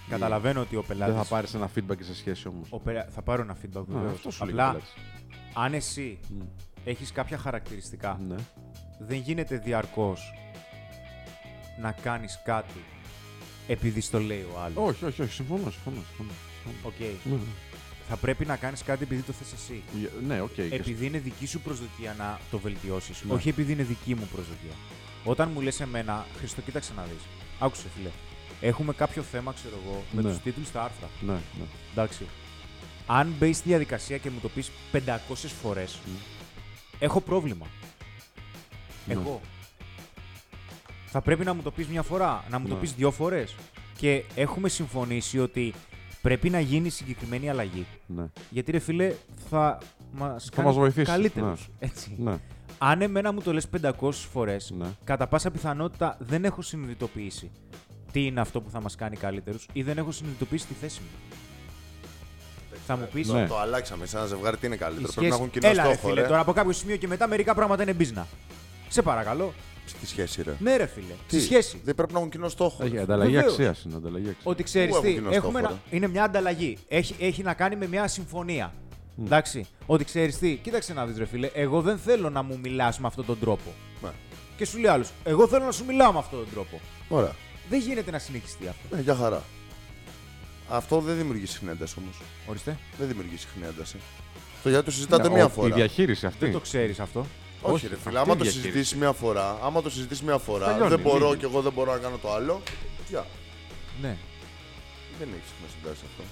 Καταλαβαίνω 0.08 0.60
ότι 0.60 0.76
ο 0.76 0.82
πελάτη. 0.82 1.10
Δεν 1.12 1.22
θα 1.22 1.26
πάρεις 1.28 1.54
ένα 1.54 1.70
feedback 1.74 1.96
σε 2.00 2.14
σχέση 2.14 2.48
όμως. 2.48 2.68
Θα 3.10 3.22
πάρω 3.22 3.42
ένα 3.42 3.56
feedback 3.56 3.84
Ναι, 3.86 3.94
βεβαίως. 3.98 4.12
αυτό 4.12 4.30
σου 4.30 4.44
λέει 4.44 4.54
ο 4.54 4.58
Απλά, 4.58 4.70
πελάτης. 4.72 4.92
αν 5.54 5.74
εσύ 5.74 6.18
έχεις 6.84 7.12
κάποια 7.12 7.38
χαρακτηριστικά, 7.38 8.20
Ναι. 8.28 8.34
δεν 8.98 9.18
γίνεται 9.18 9.58
διαρκώς 9.58 10.34
να 11.80 11.92
κάνεις 11.92 12.40
κάτι 12.44 12.84
επειδή 13.68 14.00
στο 14.00 14.20
λέει 14.20 14.46
ο 14.54 14.60
άλλος. 14.60 14.76
Όχι, 14.88 15.04
όχι, 15.04 15.22
όχι, 15.22 15.32
συμφωνώ, 15.32 15.70
συμφωνώ. 15.70 15.96
συμφωνώ. 16.06 16.30
Οκ. 16.82 16.98
Ναι, 16.98 17.06
ναι. 17.32 17.38
Θα 18.08 18.16
πρέπει 18.16 18.44
να 18.46 18.56
κάνεις 18.56 18.82
κάτι 18.82 19.02
επειδή 19.02 19.22
το 19.22 19.32
θες 19.32 19.52
εσύ. 19.52 19.82
Ναι, 20.26 20.40
οκ. 20.40 20.52
και- 20.52 20.62
Επειδή 20.62 21.06
είναι 21.06 21.18
δική 21.18 21.46
σου 21.46 21.60
προσδοκία 21.60 22.14
να 22.18 22.40
το 22.50 22.58
βελτιώσεις, 22.58 23.22
Ναι. 23.22 23.32
όχι 23.34 23.48
επειδή 23.48 23.72
είναι 23.72 23.82
δική 23.82 24.14
μου 24.14 24.28
προσδοκία. 24.32 24.72
Όταν 25.24 25.50
μου 25.54 25.60
λες 25.60 25.80
εμένα, 25.80 26.26
Χριστό, 26.38 26.60
κοίταξε 26.60 26.92
να 26.96 27.02
δεις. 27.02 27.22
Άκουσε, 27.58 27.86
φίλε. 27.96 28.08
Έχουμε 28.60 28.92
κάποιο 28.92 29.22
θέμα, 29.22 29.52
ξέρω 29.52 29.74
εγώ, 29.84 30.02
με 30.12 30.22
Ναι. 30.22 30.28
τους 30.28 30.38
τίτλους 30.42 30.66
στα 30.66 30.82
άρθρα. 30.82 31.08
Ναι, 31.20 31.32
ναι. 31.32 31.64
Εντάξει. 31.92 32.26
Αν 33.06 33.34
μπεις 33.38 33.56
στη 33.56 33.68
διαδικασία 33.68 34.18
και 34.18 34.30
μου 34.30 34.38
το 34.42 34.48
πεις 34.48 34.70
500 34.92 35.52
φορές, 35.62 35.98
έχω 36.98 37.20
πρόβλημα. 37.20 37.66
Ναι. 39.06 39.12
Εγώ. 39.12 39.40
Θα 41.06 41.20
πρέπει 41.20 41.44
να 41.44 41.54
μου 41.54 41.62
το 41.62 41.70
πεις 41.70 41.86
μια 41.86 42.02
φορά, 42.02 42.44
να 42.50 42.58
μου 42.58 42.68
το 42.68 42.74
Ναι. 42.74 42.80
πεις 42.80 42.92
δύο 42.94 43.10
φορές. 43.10 43.54
Και 43.98 44.24
έχουμε 44.34 44.68
συμφωνήσει 44.68 45.38
ότι 45.38 45.74
πρέπει 46.26 46.50
να 46.50 46.60
γίνει 46.60 46.88
συγκεκριμένη 46.88 47.48
αλλαγή. 47.50 47.86
Ναι. 48.06 48.24
Γιατί 48.50 48.70
ρε 48.70 48.78
φίλε, 48.78 49.14
θα 49.50 49.78
μας 50.12 50.48
Θα 50.52 50.62
μας 50.62 50.74
βοηθήσεις, 50.74 51.08
καλύτερους. 51.08 51.68
ναι. 51.80 51.86
Έτσι. 51.86 52.14
Ναι. 52.18 52.34
Αν 52.78 53.02
εμένα 53.02 53.32
μου 53.32 53.40
το 53.40 53.52
λες 53.52 53.68
500 53.68 54.10
φορές, 54.32 54.72
Ναι. 54.78 54.86
κατά 55.04 55.26
πάσα 55.26 55.50
πιθανότητα 55.50 56.16
δεν 56.20 56.44
έχω 56.44 56.62
συνειδητοποιήσει 56.62 57.50
τι 58.12 58.26
είναι 58.26 58.40
αυτό 58.40 58.60
που 58.60 58.70
θα 58.70 58.80
μας 58.80 58.94
κάνει 58.96 59.16
καλύτερους 59.16 59.66
ή 59.72 59.82
δεν 59.82 59.98
έχω 59.98 60.12
συνειδητοποιήσει 60.12 60.66
τη 60.66 60.74
θέση 60.74 61.00
μου. 61.00 61.36
Θα 62.86 62.96
μου 62.96 63.08
πει. 63.12 63.24
Ναι. 63.24 63.46
Το 63.46 63.58
αλλάξαμε. 63.58 64.06
Σε 64.06 64.16
ένα 64.16 64.26
ζευγάρι 64.26 64.56
τι 64.56 64.66
είναι 64.66 64.74
Η 64.74 64.78
καλύτερο. 64.78 65.06
σχέση... 65.10 65.18
Πρέπει 65.28 65.30
να 65.30 65.36
έχουν 65.36 65.50
κοινό 65.50 65.68
Έλα, 65.68 65.82
ρε 65.82 65.92
στόχο. 65.94 66.08
φίλε, 66.08 66.20
ρε. 66.20 66.26
τώρα 66.26 66.40
από 66.40 66.52
κάποιο 66.52 66.72
σημείο 66.72 66.96
και 66.96 67.06
μετά 67.06 67.28
μερικά 67.28 67.54
πράγματα 67.54 67.82
είναι 67.82 67.92
μπίζνα. 67.92 68.26
Σε 68.88 69.02
παρακαλώ. 69.02 69.52
Στη 69.86 70.06
σχέση, 70.06 70.42
ρε. 70.42 70.54
Ναι, 70.58 70.76
ρε 70.76 70.86
φίλε. 70.86 71.06
Τι; 71.28 71.36
Στη 71.36 71.40
σχέση. 71.40 71.80
Δεν 71.84 71.94
πρέπει 71.94 72.12
να 72.12 72.18
έχουν 72.18 72.30
κοινό 72.30 72.48
στόχο. 72.48 72.84
Έχει 72.84 72.94
ρε. 72.94 73.00
ανταλλαγή 73.02 73.32
Βεβαίως. 73.34 73.52
αξίας 73.52 73.82
είναι. 73.82 73.94
Ανταλλαγή 73.96 74.26
αξίας. 74.28 74.44
Ότι 74.46 74.62
ξέρεις 74.62 74.94
Πού 74.94 75.00
τι, 75.00 75.08
έχουν 75.08 75.18
κοινό 75.22 75.34
έχουμε 75.34 75.58
στόχο, 75.58 75.74
ένα, 75.74 75.96
είναι 75.96 76.08
μια 76.08 76.24
ανταλλαγή. 76.24 76.78
Έχει, 76.88 77.16
έχει 77.18 77.42
να 77.42 77.54
κάνει 77.54 77.76
με 77.76 77.86
μια 77.86 78.08
συμφωνία. 78.08 78.72
Εντάξει. 79.24 79.66
Ότι 79.86 80.04
ξέρεις 80.04 80.38
τι, 80.38 80.54
κοίταξε 80.62 80.92
να 80.92 81.06
δεις, 81.06 81.18
ρε 81.18 81.24
φίλε, 81.26 81.50
εγώ 81.54 81.80
δεν 81.82 81.98
θέλω 81.98 82.30
να 82.30 82.42
μου 82.42 82.58
μιλάς 82.62 82.98
με 82.98 83.06
αυτόν 83.06 83.26
τον 83.26 83.38
τρόπο. 83.40 83.72
Ναι. 84.02 84.08
Και 84.56 84.64
σου 84.66 84.78
λέει 84.78 84.90
άλλος, 84.90 85.10
Εγώ 85.24 85.48
θέλω 85.48 85.64
να 85.64 85.72
σου 85.72 85.84
μιλάω 85.84 86.12
με 86.12 86.18
αυτόν 86.18 86.38
τον 86.38 86.48
τρόπο. 86.52 86.80
Ωραία. 87.08 87.34
Δεν 87.68 87.80
γίνεται 87.80 88.10
να 88.10 88.18
συνεχιστεί 88.18 88.68
αυτό. 88.68 88.96
Ναι, 88.96 89.00
για 89.02 89.14
χαρά. 89.14 89.42
Αυτό 90.68 91.00
δεν 91.00 91.16
δημιουργεί 91.16 91.46
συχνή 91.46 91.70
ένταση 91.70 91.94
όμως. 91.98 92.20
Ορίστε. 92.46 92.76
Δεν 92.98 93.08
δημιουργεί 93.08 93.36
συχνή 93.36 93.66
ένταση. 93.66 93.96
Το 94.62 94.68
γιατί 94.68 94.84
το 94.84 94.90
συζητάτε 94.90 95.28
Ναι, 95.28 95.34
μία 95.34 95.44
ο- 95.44 95.48
φορά. 95.48 95.68
Η 95.68 95.72
διαχείριση 95.72 96.26
αυτή. 96.26 96.38
Δεν 96.44 96.52
το 96.52 96.60
ξέρεις 96.60 97.00
αυτό. 97.00 97.26
Όχι, 97.66 97.74
Όχι, 97.74 97.86
ρε 97.86 97.94
αυτή 97.94 98.06
φίλε, 98.08 98.18
άμα 98.18 98.26
είναι 98.32 98.36
το 98.36 98.42
διαχείριση. 98.42 98.68
συζητήσεις 98.70 98.98
μία 98.98 99.12
φορά, 99.12 99.58
άμα 99.62 99.82
το 99.82 99.90
συζητήσεις 99.90 100.22
μία 100.24 100.38
φορά, 100.38 100.66
Τελειώνει, 100.66 100.88
δεν 100.88 101.00
μπορώ 101.00 101.26
λίγη. 101.28 101.38
και 101.40 101.44
εγώ 101.46 101.60
δεν 101.62 101.72
μπορώ 101.72 101.92
να 101.92 101.98
κάνω 101.98 102.16
το 102.16 102.32
άλλο. 102.32 102.62
Γεια. 103.08 103.26
Ναι. 104.00 104.16
Δεν 105.18 105.28
έχεις 105.36 105.48
συχνά 105.50 105.66
συντάσεις 105.76 106.02
αυτό. 106.10 106.22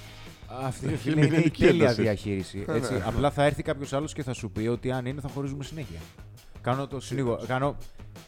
Αυτή 0.67 0.87
ρε 0.89 0.93
Έχει 0.93 1.03
φίλε 1.03 1.17
είναι 1.17 1.27
η 1.27 1.29
μηδενική 1.31 1.65
τέλεια 1.65 1.83
ένταση. 1.83 2.03
διαχείριση. 2.03 2.65
Ναι, 2.69 2.75
Έτσι. 2.75 2.93
ναι. 2.93 3.03
Απλά 3.07 3.31
θα 3.31 3.45
έρθει 3.45 3.63
κάποιος 3.63 3.93
άλλος 3.93 4.13
και 4.13 4.23
θα 4.23 4.33
σου 4.33 4.51
πει 4.51 4.67
ότι 4.67 4.91
αν 4.93 5.07
είναι 5.07 5.21
θα 5.21 5.29
χωρίζουμε 5.29 5.65
συνέχεια. 5.65 5.99
Κάνω 6.61 6.87
το 6.87 7.01
συνήγορο. 7.01 7.45
Κάνω, 7.47 7.77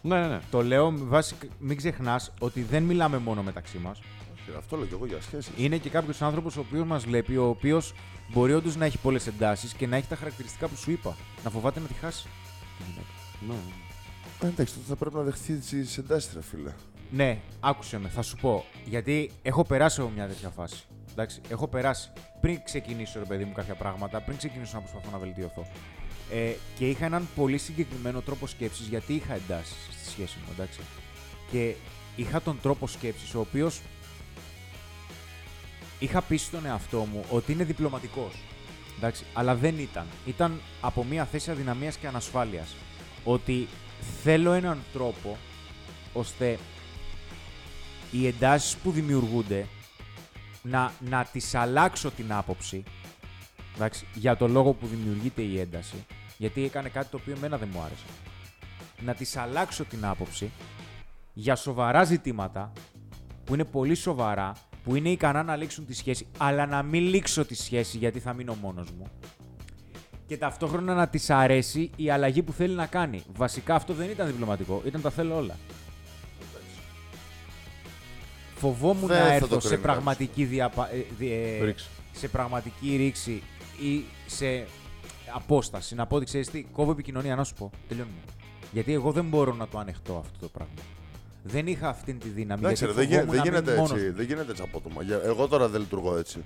Ναι, 0.02 0.20
ναι, 0.20 0.26
ναι. 0.26 0.40
το 0.50 0.62
λέω 0.62 0.90
με 0.90 1.04
βάση. 1.04 1.34
Μην 1.58 1.76
ξεχνάς 1.76 2.32
ότι 2.40 2.62
δεν 2.62 2.82
μιλάμε 2.82 3.18
μόνο 3.18 3.42
μεταξύ 3.42 3.78
μας. 3.78 3.98
Όχι, 3.98 4.50
ρε, 4.50 4.56
Αυτό 4.56 4.76
λέω 4.76 4.86
και 4.86 4.94
εγώ 4.94 5.06
για 5.06 5.20
σχέσεις. 5.20 5.52
Είναι 5.56 5.76
και 5.76 5.88
κάποιος 5.88 6.22
άνθρωπος 6.22 6.56
ο 6.56 6.60
οποίος 6.60 6.86
μας 6.86 7.04
βλέπει, 7.04 7.36
ο 7.36 7.48
οποίος 7.48 7.92
μπορεί 8.32 8.52
όντως 8.54 8.76
να 8.76 8.84
έχει 8.84 8.98
πολλές 8.98 9.26
εντάσεις 9.26 9.72
και 9.72 9.86
να 9.86 9.96
έχει 9.96 10.06
τα 10.06 10.16
χαρακτηριστικά 10.16 10.68
που 10.68 10.76
σου 10.76 10.90
είπα. 10.90 11.16
Να 11.44 11.50
φοβάται 11.50 11.80
να 11.80 11.86
τη 11.86 11.94
χάσει. 11.94 12.28
Τη 12.78 12.84
γυναίκα. 12.88 13.54
ναι. 13.54 13.60
Ε, 14.40 14.46
εντάξει, 14.46 14.74
τότε 14.74 14.86
θα 14.88 14.96
πρέπει 14.96 15.14
να 15.14 15.22
δεχθεί 15.22 15.54
τις 15.54 15.98
εντάσει, 15.98 16.30
ρε 16.34 16.42
φίλε. 16.42 16.72
Ναι, 17.10 17.38
άκουσε 17.60 17.98
με, 17.98 18.08
θα 18.08 18.22
σου 18.22 18.36
πω. 18.36 18.64
Γιατί 18.84 19.30
έχω 19.42 19.64
περάσει 19.64 20.00
από 20.00 20.10
μια 20.10 20.26
τέτοια 20.26 20.48
φάση. 20.48 20.84
Εντάξει, 21.10 21.40
έχω 21.48 21.68
περάσει. 21.68 22.10
Πριν 22.40 22.60
ξεκινήσω, 22.64 23.18
ρε 23.18 23.24
παιδί 23.24 23.44
μου, 23.44 23.52
κάποια 23.52 23.74
πράγματα, 23.74 24.20
πριν 24.20 24.36
ξεκινήσω 24.36 24.72
να 24.74 24.80
προσπαθώ 24.80 25.10
να 25.10 25.18
βελτιωθώ. 25.18 25.66
Ε, 26.32 26.52
και 26.78 26.88
είχα 26.88 27.04
έναν 27.04 27.28
πολύ 27.34 27.58
συγκεκριμένο 27.58 28.20
τρόπο 28.20 28.46
σκέψης 28.46 28.86
γιατί 28.86 29.14
είχα 29.14 29.34
εντάσεις 29.34 29.76
στη 30.00 30.10
σχέση 30.10 30.38
μου, 30.38 30.52
εντάξει. 30.52 30.80
Και 31.50 31.74
είχα 32.16 32.42
τον 32.42 32.58
τρόπο 32.62 32.86
σκέψης, 32.86 33.34
ο 33.34 33.40
οποίος 33.40 33.80
είχα 35.98 36.22
πει 36.22 36.36
στον 36.36 36.66
εαυτό 36.66 36.98
μου 37.12 37.24
ότι 37.30 37.52
είναι 37.52 37.64
διπλωματικός. 37.64 38.32
Εντάξει, 38.96 39.24
αλλά 39.32 39.54
δεν 39.54 39.78
ήταν. 39.78 40.06
Ήταν 40.26 40.60
από 40.80 41.04
μια 41.04 41.24
θέση 41.24 41.50
αδυναμίας 41.50 41.96
και 41.96 42.06
ανασφάλειας. 42.06 42.74
Ότι 43.24 43.68
θέλω 44.22 44.52
έναν 44.52 44.78
τρόπο 44.92 45.36
ώστε 46.12 46.58
οι 48.10 48.26
εντάσεις 48.26 48.76
που 48.76 48.90
δημιουργούνται 48.90 49.66
να, 50.62 50.92
να 51.00 51.24
τις 51.24 51.54
αλλάξω 51.54 52.10
την 52.10 52.32
άποψη 52.32 52.82
εντάξει, 53.74 54.06
για 54.14 54.36
το 54.36 54.48
λόγο 54.48 54.72
που 54.72 54.86
δημιουργείται 54.86 55.42
η 55.42 55.60
ένταση 55.60 56.06
γιατί 56.38 56.64
έκανε 56.64 56.88
κάτι 56.88 57.10
το 57.10 57.16
οποίο 57.16 57.34
εμένα 57.36 57.58
δεν 57.58 57.68
μου 57.72 57.80
άρεσε 57.80 58.04
να 59.00 59.14
τις 59.14 59.36
αλλάξω 59.36 59.84
την 59.84 60.04
άποψη 60.04 60.50
για 61.32 61.56
σοβαρά 61.56 62.04
ζητήματα 62.04 62.72
που 63.44 63.54
είναι 63.54 63.64
πολύ 63.64 63.94
σοβαρά 63.94 64.52
που 64.86 64.94
είναι 64.94 65.08
ικανά 65.08 65.42
να 65.42 65.56
λήξουν 65.56 65.86
τη 65.86 65.94
σχέση 65.94 66.26
αλλά 66.38 66.66
να 66.66 66.82
μην 66.82 67.02
λήξω 67.02 67.44
τη 67.44 67.54
σχέση 67.54 67.96
γιατί 67.96 68.18
θα 68.20 68.32
μείνω 68.32 68.54
μόνος 68.54 68.90
μου 68.90 69.10
και 70.26 70.36
ταυτόχρονα 70.36 70.94
να 70.94 71.08
της 71.08 71.30
αρέσει 71.30 71.90
η 71.96 72.10
αλλαγή 72.10 72.42
που 72.42 72.52
θέλει 72.52 72.74
να 72.74 72.86
κάνει. 72.86 73.22
Βασικά 73.36 73.74
αυτό 73.74 73.94
δεν 73.94 74.10
ήταν 74.10 74.26
διπλωματικό, 74.26 74.82
ήταν 74.86 75.00
τα 75.00 75.10
θέλω 75.10 75.36
όλα. 75.36 75.56
Φοβόμουν 78.54 79.06
Δεν 79.06 79.18
να 79.18 79.24
θα 79.26 79.32
έρθω 79.32 79.46
το 79.46 79.60
σε 79.60 79.68
κρίνω 79.68 79.82
πραγματική, 79.82 80.44
διαπα... 80.44 80.92
ε, 80.92 81.04
δι- 81.18 81.30
ε, 81.30 81.64
Ρίξη. 81.64 81.88
σε 82.12 82.28
πραγματική 82.28 82.96
ρήξη 82.96 83.42
ή 83.80 84.04
σε 84.26 84.66
απόσταση. 85.34 85.94
Να 85.94 86.06
πω 86.06 86.16
ότι 86.16 86.24
ξέρεις 86.24 86.50
τι, 86.50 86.62
κόβω 86.62 86.90
επικοινωνία 86.90 87.36
να 87.36 87.44
σου 87.44 87.54
πω. 87.54 87.70
Τελειώνουμε. 87.88 88.16
Γιατί 88.72 88.92
εγώ 88.92 89.12
δεν 89.12 89.24
μπορώ 89.24 89.54
να 89.54 89.68
το 89.68 89.78
ανεχτώ 89.78 90.16
αυτό 90.18 90.38
το 90.40 90.48
πράγμα. 90.48 90.74
Δεν 91.46 91.66
είχα 91.66 91.88
αυτή 91.88 92.12
τη 92.14 92.28
δύναμη. 92.28 92.60
Εντάξει, 92.64 92.84
ρε, 92.86 92.92
γιατί 92.92 93.06
δεν, 93.06 93.08
γι- 93.08 93.26
φοβόμουν 93.26 93.42
δεν 93.44 93.52
να 93.52 93.56
γίνεται 93.58 93.70
μείνω 93.70 93.82
μόνος 93.82 93.96
έτσι. 93.98 94.10
μου. 94.10 94.16
Δεν 94.16 94.26
γίνεται 94.26 94.50
έτσι 94.50 94.62
απότομα. 94.62 95.02
Για- 95.02 95.20
Εγώ 95.24 95.48
τώρα 95.48 95.68
δεν 95.68 95.80
λειτουργώ 95.80 96.16
έτσι. 96.16 96.44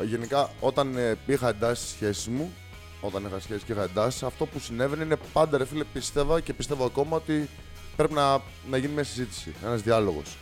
Ε, 0.00 0.04
Γενικά, 0.04 0.50
όταν 0.60 0.96
ε, 0.96 1.16
είχα 1.26 1.48
εντάσεις 1.48 1.84
στις 1.84 1.94
σχέσεις 1.96 2.28
μου, 2.28 2.52
όταν 3.00 3.24
είχα 3.26 3.40
σχέσεις 3.40 3.62
και 3.62 3.72
είχα 3.72 3.82
εντάσεις, 3.82 4.22
αυτό 4.22 4.46
που 4.46 4.58
συνέβαινε 4.58 5.04
είναι 5.04 5.16
πάντα 5.32 5.58
ρε 5.58 5.64
φίλε, 5.66 5.84
πίστευα 5.84 6.40
και 6.40 6.52
πιστεύω 6.52 6.84
ακόμα 6.84 7.16
ότι 7.16 7.48
πρέπει 7.96 8.12
να, 8.14 8.40
να 8.70 8.76
γίνει 8.76 8.92
μια 8.92 9.04
συζήτηση, 9.04 9.54
ένας 9.64 9.82
διάλογος. 9.82 10.36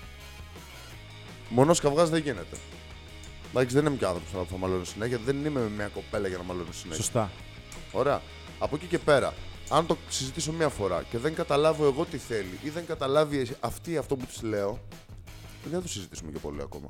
Μόνο 1.48 1.74
καυγάς 1.74 2.10
δεν 2.10 2.20
γίνεται. 2.22 2.56
Εντάξει, 3.50 3.74
δεν 3.74 3.86
είμαι 3.86 3.96
και 3.96 4.04
άνθρωπος 4.06 4.32
να 4.32 4.42
θα 4.44 4.56
μαλώνω 4.56 4.84
συνέχεια. 4.84 5.18
Δεν 5.24 5.44
είμαι 5.44 5.60
με 5.60 5.68
μια 5.76 5.86
κοπέλα 5.94 6.28
για 6.28 6.36
να 6.36 6.42
μαλώνω 6.42 6.72
συνέχεια. 6.72 7.02
Σωστά. 7.02 7.30
Ωραία. 7.92 8.20
Από 8.58 8.76
εκεί 8.76 8.86
και 8.86 8.98
πέρα, 8.98 9.34
αν 9.70 9.86
το 9.86 9.96
συζητήσω 10.08 10.52
μία 10.52 10.68
φορά 10.68 11.02
και 11.10 11.18
δεν 11.18 11.34
καταλάβω 11.34 11.84
εγώ 11.84 12.04
τι 12.04 12.16
θέλει 12.18 12.58
ή 12.62 12.68
δεν 12.68 12.86
καταλάβει 12.86 13.38
εσύ- 13.38 13.56
αυτή 13.60 13.96
αυτό 13.96 14.16
που 14.16 14.26
της 14.26 14.42
λέω, 14.42 14.78
δεν 15.64 15.72
θα 15.72 15.80
το 15.82 15.88
συζητήσουμε 15.88 16.32
και 16.32 16.38
πολύ 16.38 16.60
ακόμα. 16.62 16.88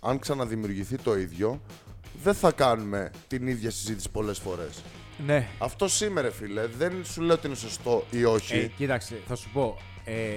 Αν 0.00 0.18
ξαναδημιουργηθεί 0.18 0.96
το 0.98 1.16
ίδιο, 1.16 1.60
δεν 2.22 2.34
θα 2.34 2.52
κάνουμε 2.52 3.10
την 3.28 3.46
ίδια 3.46 3.70
συζήτηση 3.70 4.10
πολλές 4.10 4.38
φορές. 4.38 4.82
Ναι. 5.26 5.48
Αυτό 5.58 5.88
σήμερα, 5.88 6.30
φίλε, 6.30 6.66
δεν 6.66 7.04
σου 7.04 7.20
λέω 7.20 7.34
ότι 7.34 7.46
είναι 7.46 7.56
σωστό 7.56 8.04
ή 8.10 8.24
όχι. 8.24 8.54
Ε, 8.54 8.66
κοίταξε, 8.66 9.20
θα 9.28 9.34
σου 9.36 9.48
πω. 9.52 9.76
Ε, 10.04 10.36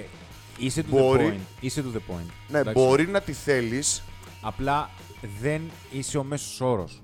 είσαι 0.58 0.80
to 0.80 0.84
Μπορεί. 0.88 1.24
the 1.26 1.32
point. 1.32 1.40
Είσαι 1.60 1.84
to 1.86 1.96
the 1.96 2.14
point. 2.14 2.26
ναι, 2.48 2.58
Εντάξει. 2.58 2.82
μπορεί 2.84 3.06
να 3.08 3.20
τη 3.20 3.32
θέλεις, 3.32 4.02
Απλά 4.40 4.90
δεν 5.40 5.70
είσαι 5.92 6.18
ο 6.18 6.22
μέσος 6.24 6.60
όρος. 6.60 7.02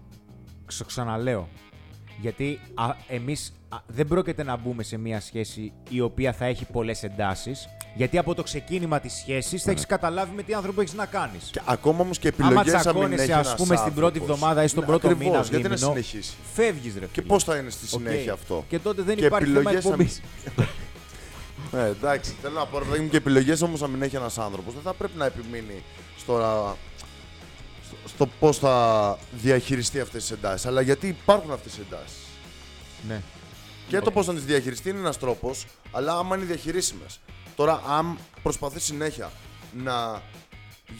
Στο 0.66 0.84
ξαναλέω. 0.84 1.48
Γιατί 2.20 2.60
α, 2.74 2.84
εμείς 3.08 3.52
α, 3.68 3.76
δεν 3.86 4.06
πρόκειται 4.06 4.42
να 4.42 4.56
μπούμε 4.56 4.82
σε 4.82 4.96
μια 4.96 5.20
σχέση 5.20 5.72
η 5.88 6.00
οποία 6.00 6.32
θα 6.32 6.44
έχει 6.44 6.64
πολλές 6.64 7.02
εντάσεις, 7.02 7.68
γιατί 7.94 8.18
από 8.18 8.34
το 8.34 8.42
ξεκίνημα 8.42 9.00
της 9.00 9.12
σχέσης 9.12 9.62
θα 9.62 9.70
έχεις 9.70 9.86
καταλάβει 9.86 10.34
με 10.36 10.42
τι 10.42 10.54
άνθρωπο 10.54 10.80
έχεις 10.80 10.94
να 10.94 11.06
κάνεις. 11.06 11.48
και 11.52 11.60
ακόμα 11.64 12.00
όμως 12.00 12.18
και 12.18 12.32
Άμα 12.40 12.46
επιλογές 12.50 12.72
αν 12.74 12.74
μην 12.74 12.80
τσακώνεσαι, 12.92 13.22
έχει 13.22 13.32
ας 13.32 13.46
ένας 13.46 13.54
πούμε, 13.60 13.76
στην 13.76 13.94
πρώτη 13.94 14.18
άνθρωπος. 14.18 14.34
εβδομάδα 14.36 14.62
ή 14.62 14.68
στον 14.68 14.80
Ναι, 14.82 14.88
πρώτο 14.88 15.08
ακριβώς, 15.08 15.26
μήνα, 15.32 15.42
γιατί 15.50 15.68
να 15.68 15.74
δίμηνο, 15.74 15.90
συνεχίσεις; 15.92 16.34
Φεύγεις, 16.54 16.94
ρε 16.94 17.00
Και 17.06 17.08
φίλε. 17.12 17.26
πώς 17.26 17.44
θα 17.44 17.56
είναι 17.56 17.70
στη 17.70 17.84
Οκ. 17.94 18.00
συνέχεια 18.00 18.32
αυτό; 18.32 18.64
Και 18.68 18.78
τότε 18.78 19.02
δεν 19.02 19.16
Και 19.16 19.24
υπάρχει 19.24 19.46
θέμα 19.46 19.58
επιλογές 19.60 19.84
αν- 19.86 19.92
εκπομπής. 19.92 20.20
Ε, 21.72 21.86
εντάξει, 21.96 22.34
θέλω 22.42 22.54
να 22.54 22.66
πω 22.66 22.78
ρε 22.78 22.84
παιδάκι 22.84 23.02
μου 23.02 23.08
και 23.08 23.16
επιλογές 23.16 23.62
όμως 23.62 23.80
να 23.80 23.86
μην 23.88 24.02
έχει 24.02 24.16
ένας 24.16 24.38
άνθρωπος. 24.38 24.72
Δεν 24.74 24.82
θα 24.82 24.92
πρέπει 24.94 25.18
να 25.18 25.24
επιμείνει 25.26 25.82
στο, 26.18 26.38
να- 26.38 26.76
στο, 28.22 28.30
στο 28.30 28.38
πώς 28.38 28.58
θα 28.58 29.18
διαχειριστεί 29.32 30.00
αυτές 30.00 30.22
τις 30.22 30.30
εντάσεις. 30.30 30.66
Αλλά 30.66 30.80
γιατί 30.80 31.08
υπάρχουν 31.08 31.52
αυτές 31.52 31.72
τις 31.72 31.84
εντάσεις. 31.86 32.18
ναι. 33.08 33.22
Και 33.88 34.00
το 34.00 34.10
πώς 34.10 34.26
να 34.26 34.34
τις 34.34 34.44
διαχειριστεί 34.44 34.88
είναι 34.88 34.98
ένας 34.98 35.18
τρόπος, 35.18 35.66
αλλά 35.90 36.16
άμα 36.16 36.36
είναι 36.36 36.44
διαχειρίσιμες. 36.44 37.20
Τώρα, 37.56 37.82
αν 37.88 38.18
προσπαθεί 38.42 38.80
συνέχεια 38.80 39.30
να 39.72 40.22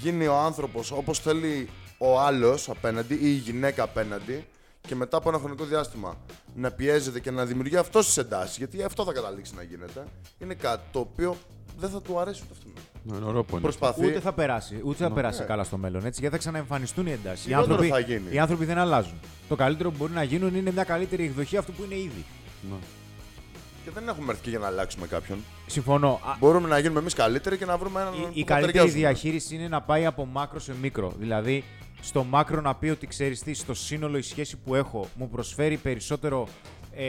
γίνει 0.00 0.26
ο 0.26 0.36
άνθρωπος 0.36 0.90
όπως 0.90 1.18
θέλει 1.18 1.68
ο 1.98 2.20
άλλος 2.20 2.68
απέναντι 2.68 3.14
ή 3.14 3.18
η 3.22 3.40
γυναίκα 3.44 3.82
απέναντι 3.82 4.46
και 4.80 4.94
μετά 4.94 5.16
από 5.16 5.28
ένα 5.28 5.38
χρονικό 5.38 5.64
διάστημα 5.64 6.16
να 6.54 6.70
πιέζεται 6.70 7.20
και 7.20 7.30
να 7.30 7.44
δημιουργεί 7.44 7.76
αυτός 7.76 8.06
τις 8.06 8.16
εντάσεις, 8.16 8.56
γιατί 8.56 8.82
αυτό 8.82 9.04
θα 9.04 9.12
καταλήξει 9.12 9.54
να 9.54 9.62
γίνεται, 9.62 10.06
είναι 10.38 10.54
κάτι 10.54 10.82
το 10.92 10.98
οποίο 10.98 11.36
δεν 11.78 11.90
θα 11.90 12.02
του 12.02 12.18
αρέσει 12.18 12.42
ούτε 12.44 12.52
αυτόν. 12.52 12.72
Ναι, 13.04 13.16
είναι 13.16 13.26
ωραίο 13.26 13.42
που 13.44 13.52
είναι. 13.52 13.60
Προσπαθεί. 13.60 14.06
Ούτε 14.06 14.20
θα 14.20 14.32
περάσει, 14.32 14.80
ούτε 14.84 15.04
θα 15.04 15.10
περάσει 15.12 15.40
Ναι. 15.40 15.46
καλά 15.46 15.64
στο 15.64 15.76
μέλλον. 15.76 16.06
Έτσι, 16.06 16.20
γιατί 16.20 16.34
θα 16.34 16.40
ξαναεμφανιστούν 16.40 17.06
οι 17.06 17.10
εντάσεις. 17.10 17.44
Οι 17.44 17.48
Χειρότερο 17.48 17.72
άνθρωποι, 17.74 17.92
θα 17.92 17.98
γίνει. 18.12 18.34
οι 18.34 18.38
άνθρωποι 18.38 18.64
δεν 18.64 18.78
αλλάζουν. 18.78 19.20
Το 19.48 19.56
καλύτερο 19.56 19.90
που 19.90 19.96
μπορεί 19.98 20.12
να 20.12 20.22
γίνουν 20.22 20.54
είναι 20.54 20.72
μια 20.72 20.84
καλύτερη 20.84 21.24
εκδοχή 21.24 21.56
αυτού 21.56 21.72
που 21.72 21.82
είναι 21.84 21.94
ήδη. 21.94 22.24
Ναι. 22.70 22.76
Και 23.84 23.90
δεν 23.94 24.08
έχουμε 24.08 24.30
έρθει 24.30 24.42
και 24.42 24.50
για 24.50 24.58
να 24.58 24.66
αλλάξουμε 24.66 25.06
κάποιον. 25.06 25.38
Συμφωνώ. 25.66 26.08
Α, 26.24 26.36
Μπορούμε 26.38 26.68
να 26.68 26.78
γίνουμε 26.78 27.00
εμείς 27.00 27.14
καλύτεροι 27.14 27.56
και 27.56 27.64
να 27.64 27.76
βρούμε 27.76 28.00
έναν. 28.00 28.12
η, 28.14 28.16
που 28.16 28.30
η 28.34 28.40
θα 28.40 28.46
καλύτερη 28.46 28.72
ταιριάζουμε. 28.72 28.98
διαχείριση 29.00 29.54
είναι 29.54 29.68
να 29.68 29.80
πάει 29.82 30.06
από 30.06 30.24
μάκρο 30.26 30.58
σε 30.60 30.72
μικρό. 30.80 31.12
Δηλαδή, 31.18 31.64
στο 32.00 32.24
μάκρο 32.24 32.60
να 32.60 32.74
πει 32.74 32.88
ότι 32.88 33.06
ξέρεις 33.06 33.40
τι, 33.42 33.54
στο 33.54 33.74
σύνολο 33.74 34.16
η 34.18 34.22
σχέση 34.22 34.56
που 34.56 34.74
έχω 34.74 35.08
μου 35.14 35.28
προσφέρει 35.28 35.76
περισσότερο 35.76 36.48
ε, 36.94 37.04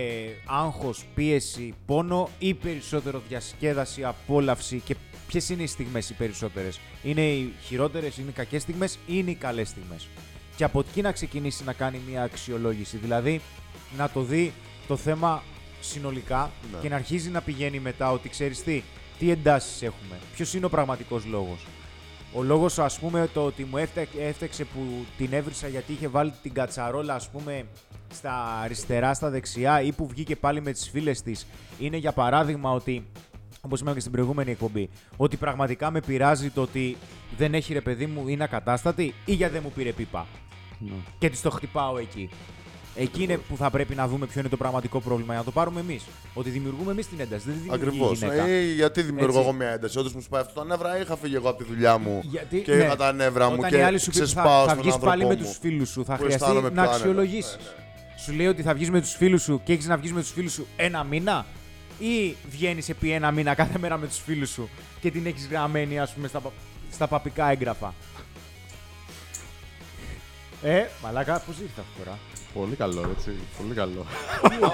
άγχος, 0.45 1.05
πίεση, 1.15 1.73
πόνο 1.85 2.29
ή 2.39 2.53
περισσότερο 2.53 3.21
διασκέδαση, 3.29 4.03
απόλαυση 4.03 4.81
και 4.85 4.95
Ποιες 5.33 5.49
είναι 5.49 5.63
οι 5.63 5.67
στιγμές 5.67 6.09
οι 6.09 6.13
περισσότερες, 6.13 6.79
Είναι 7.03 7.21
οι 7.21 7.53
χειρότερες, 7.61 8.17
είναι 8.17 8.29
οι 8.29 8.33
κακές 8.33 8.61
στιγμές 8.61 8.93
ή 8.95 8.99
είναι 9.05 9.31
οι 9.31 9.35
καλές 9.35 9.67
στιγμές; 9.67 10.07
Και 10.55 10.63
από 10.63 10.79
εκεί 10.79 11.01
να 11.01 11.11
ξεκινήσει 11.11 11.63
να 11.63 11.73
κάνει 11.73 12.01
μια 12.09 12.23
αξιολόγηση. 12.23 12.97
Δηλαδή 12.97 13.41
να 13.97 14.09
το 14.09 14.21
δει 14.21 14.53
το 14.87 14.95
θέμα 14.95 15.43
συνολικά 15.81 16.51
Ναι. 16.71 16.77
και 16.81 16.89
να 16.89 16.95
αρχίζει 16.95 17.29
να 17.29 17.41
πηγαίνει 17.41 17.79
μετά 17.79 18.11
ότι 18.11 18.29
ξέρεις 18.29 18.63
τι, 18.63 18.83
τι 19.19 19.31
εντάσεις 19.31 19.81
έχουμε, 19.81 20.19
ποιος 20.35 20.53
είναι 20.53 20.65
ο 20.65 20.69
πραγματικός 20.69 21.25
λόγος; 21.25 21.65
Ο 22.33 22.43
λόγος, 22.43 22.79
ας 22.79 22.99
πούμε, 22.99 23.29
το 23.33 23.45
ότι 23.45 23.63
μου 23.63 23.77
έφταξε, 23.77 24.17
έφταξε 24.21 24.63
που 24.63 25.05
την 25.17 25.33
έβρισα 25.33 25.67
γιατί 25.67 25.91
είχε 25.91 26.07
βάλει 26.07 26.33
την 26.41 26.53
κατσαρόλα, 26.53 27.13
ας 27.15 27.29
πούμε, 27.29 27.65
στα 28.13 28.59
αριστερά, 28.63 29.13
στα 29.13 29.29
δεξιά 29.29 29.81
ή 29.81 29.91
που 29.91 30.07
βγήκε 30.07 30.35
πάλι 30.35 30.61
με 30.61 30.71
τις 30.71 30.89
φίλε 30.89 31.11
της, 31.11 31.47
είναι 31.79 31.97
για 31.97 32.11
παράδειγμα 32.11 32.71
ότι. 32.71 33.05
Όπως 33.65 33.79
είπαμε 33.79 33.93
και 33.96 34.00
στην 34.00 34.12
προηγούμενη 34.12 34.51
εκπομπή, 34.51 34.89
ότι 35.17 35.38
πραγματικά 35.38 35.91
με 35.91 36.00
πειράζει 36.00 36.50
το 36.50 36.62
ότι 36.62 36.98
δεν 37.38 37.53
έχει 37.53 37.74
ρε 37.74 37.82
παιδί 37.82 38.05
μου, 38.05 38.27
είναι 38.27 38.43
ακατάστατη 38.43 39.13
ή 39.25 39.34
γιατί 39.34 39.53
δεν 39.53 39.62
μου 39.65 39.72
πήρε 39.75 39.91
πίπα. 39.91 40.25
Ναι. 40.79 40.91
Και 41.20 41.29
της 41.29 41.41
το 41.41 41.50
χτυπάω 41.50 41.98
εκεί. 41.98 42.29
Εκεί 42.96 43.24
είναι 43.24 43.38
που 43.38 43.58
θα 43.58 43.70
πρέπει 43.70 43.96
να 43.96 44.08
δούμε 44.08 44.25
ποιο 44.25 44.39
είναι 44.39 44.50
το 44.50 44.58
πραγματικό 44.58 45.00
πρόβλημα 45.00 45.29
για 45.29 45.38
να 45.39 45.43
το 45.43 45.51
πάρουμε 45.51 45.79
εμείς. 45.79 46.03
Ότι 46.34 46.50
δημιουργούμε 46.50 46.91
εμείς 46.91 47.08
την 47.10 47.20
ένταση, 47.20 47.43
δεν 47.46 47.53
τη 47.53 47.60
δημιουργεί 47.60 47.86
Ακριβώς. 47.88 48.22
η 48.22 48.25
γυναίκα. 48.25 48.48
Ε, 48.48 48.62
γιατί 48.74 49.01
δημιουργώ 49.01 49.38
Έτσι. 49.38 49.50
εγώ 49.50 49.58
μια 49.58 49.67
ένταση; 49.70 50.00
Όντως 50.00 50.13
μου 50.13 50.22
σπάει 50.22 50.41
αυτό 50.41 50.60
τα 50.60 50.65
νεύρα, 50.65 51.00
είχα 51.01 51.15
φύγει 51.17 51.36
εγώ 51.36 51.50
από 51.50 51.63
τη 51.63 51.70
δουλειά 51.70 51.98
μου 51.98 52.20
Γιατί, 52.24 52.62
και 52.62 52.75
ναι, 52.75 52.84
είχα 52.84 52.96
τα 52.96 53.13
νεύρα 53.13 53.50
μου 53.50 53.55
όταν 53.58 53.70
και 53.70 53.77
η 53.77 53.82
άλλη 53.82 54.00
σου 54.00 54.10
πει 54.12 54.17
ότι 54.17 54.25
ξεσπάω 54.25 54.62
θα, 54.62 54.65
θα 54.65 54.70
στον 54.70 54.82
βγεις 54.82 54.98
πάλι 54.98 55.24
με 55.24 55.29
άνθρωπό 55.29 55.36
τους 55.50 55.58
μου. 55.63 55.70
φίλους 55.70 55.89
σου, 55.89 56.05
θα 56.05 56.15
που 56.15 56.24
χρειαστεί 56.24 56.43
αισθάνομαι 56.43 56.67
να 56.67 56.74
πιο 56.74 56.82
άνετα. 56.82 56.96
αξιολογήσεις. 56.96 57.55
Ναι, 57.55 57.63
ναι. 57.63 58.20
Σου 58.22 58.32
λέει 58.34 58.48
ότι 58.48 58.62
θα 58.62 58.74
βγεις 58.74 58.89
με 58.89 59.01
τους 59.01 59.12
φίλους 59.15 59.41
σου 59.41 59.62
και 59.63 59.74
έχεις 59.74 59.86
να 59.88 59.98
βγεις 59.98 60.13
με 60.13 60.20
τους 60.22 60.32
φίλους 60.32 60.53
σου 60.53 60.67
ένα 60.75 61.03
μήνα, 61.03 61.46
ή 62.07 62.36
βγαίνεις 62.50 62.89
επί 62.89 63.12
ένα 63.12 63.31
μήνα 63.31 63.53
κάθε 63.53 63.77
μέρα 63.79 63.98
με 63.98 64.07
τους 64.07 64.17
φίλους 64.17 64.50
σου 64.50 64.69
και 65.00 65.12
την 65.12 65.25
έχεις 65.25 65.48
γραμμένη, 65.48 66.00
ας 66.00 66.13
πούμε, 66.13 66.27
στα, 66.27 66.39
πα- 66.39 66.51
στα 66.91 67.07
παπικά 67.07 67.50
έγγραφα; 67.50 67.93
Ε, 70.63 70.86
μαλάκα, 71.03 71.39
πώς 71.39 71.60
ήρθε 71.60 71.81
αυτό 71.81 72.03
τώρα; 72.03 72.19
Πολύ 72.53 72.75
καλό, 72.75 73.10
έτσι. 73.17 73.31
Πολύ 73.57 73.74
καλό. 73.74 74.05
Τι 74.41 74.55
έγινε, 74.55 74.67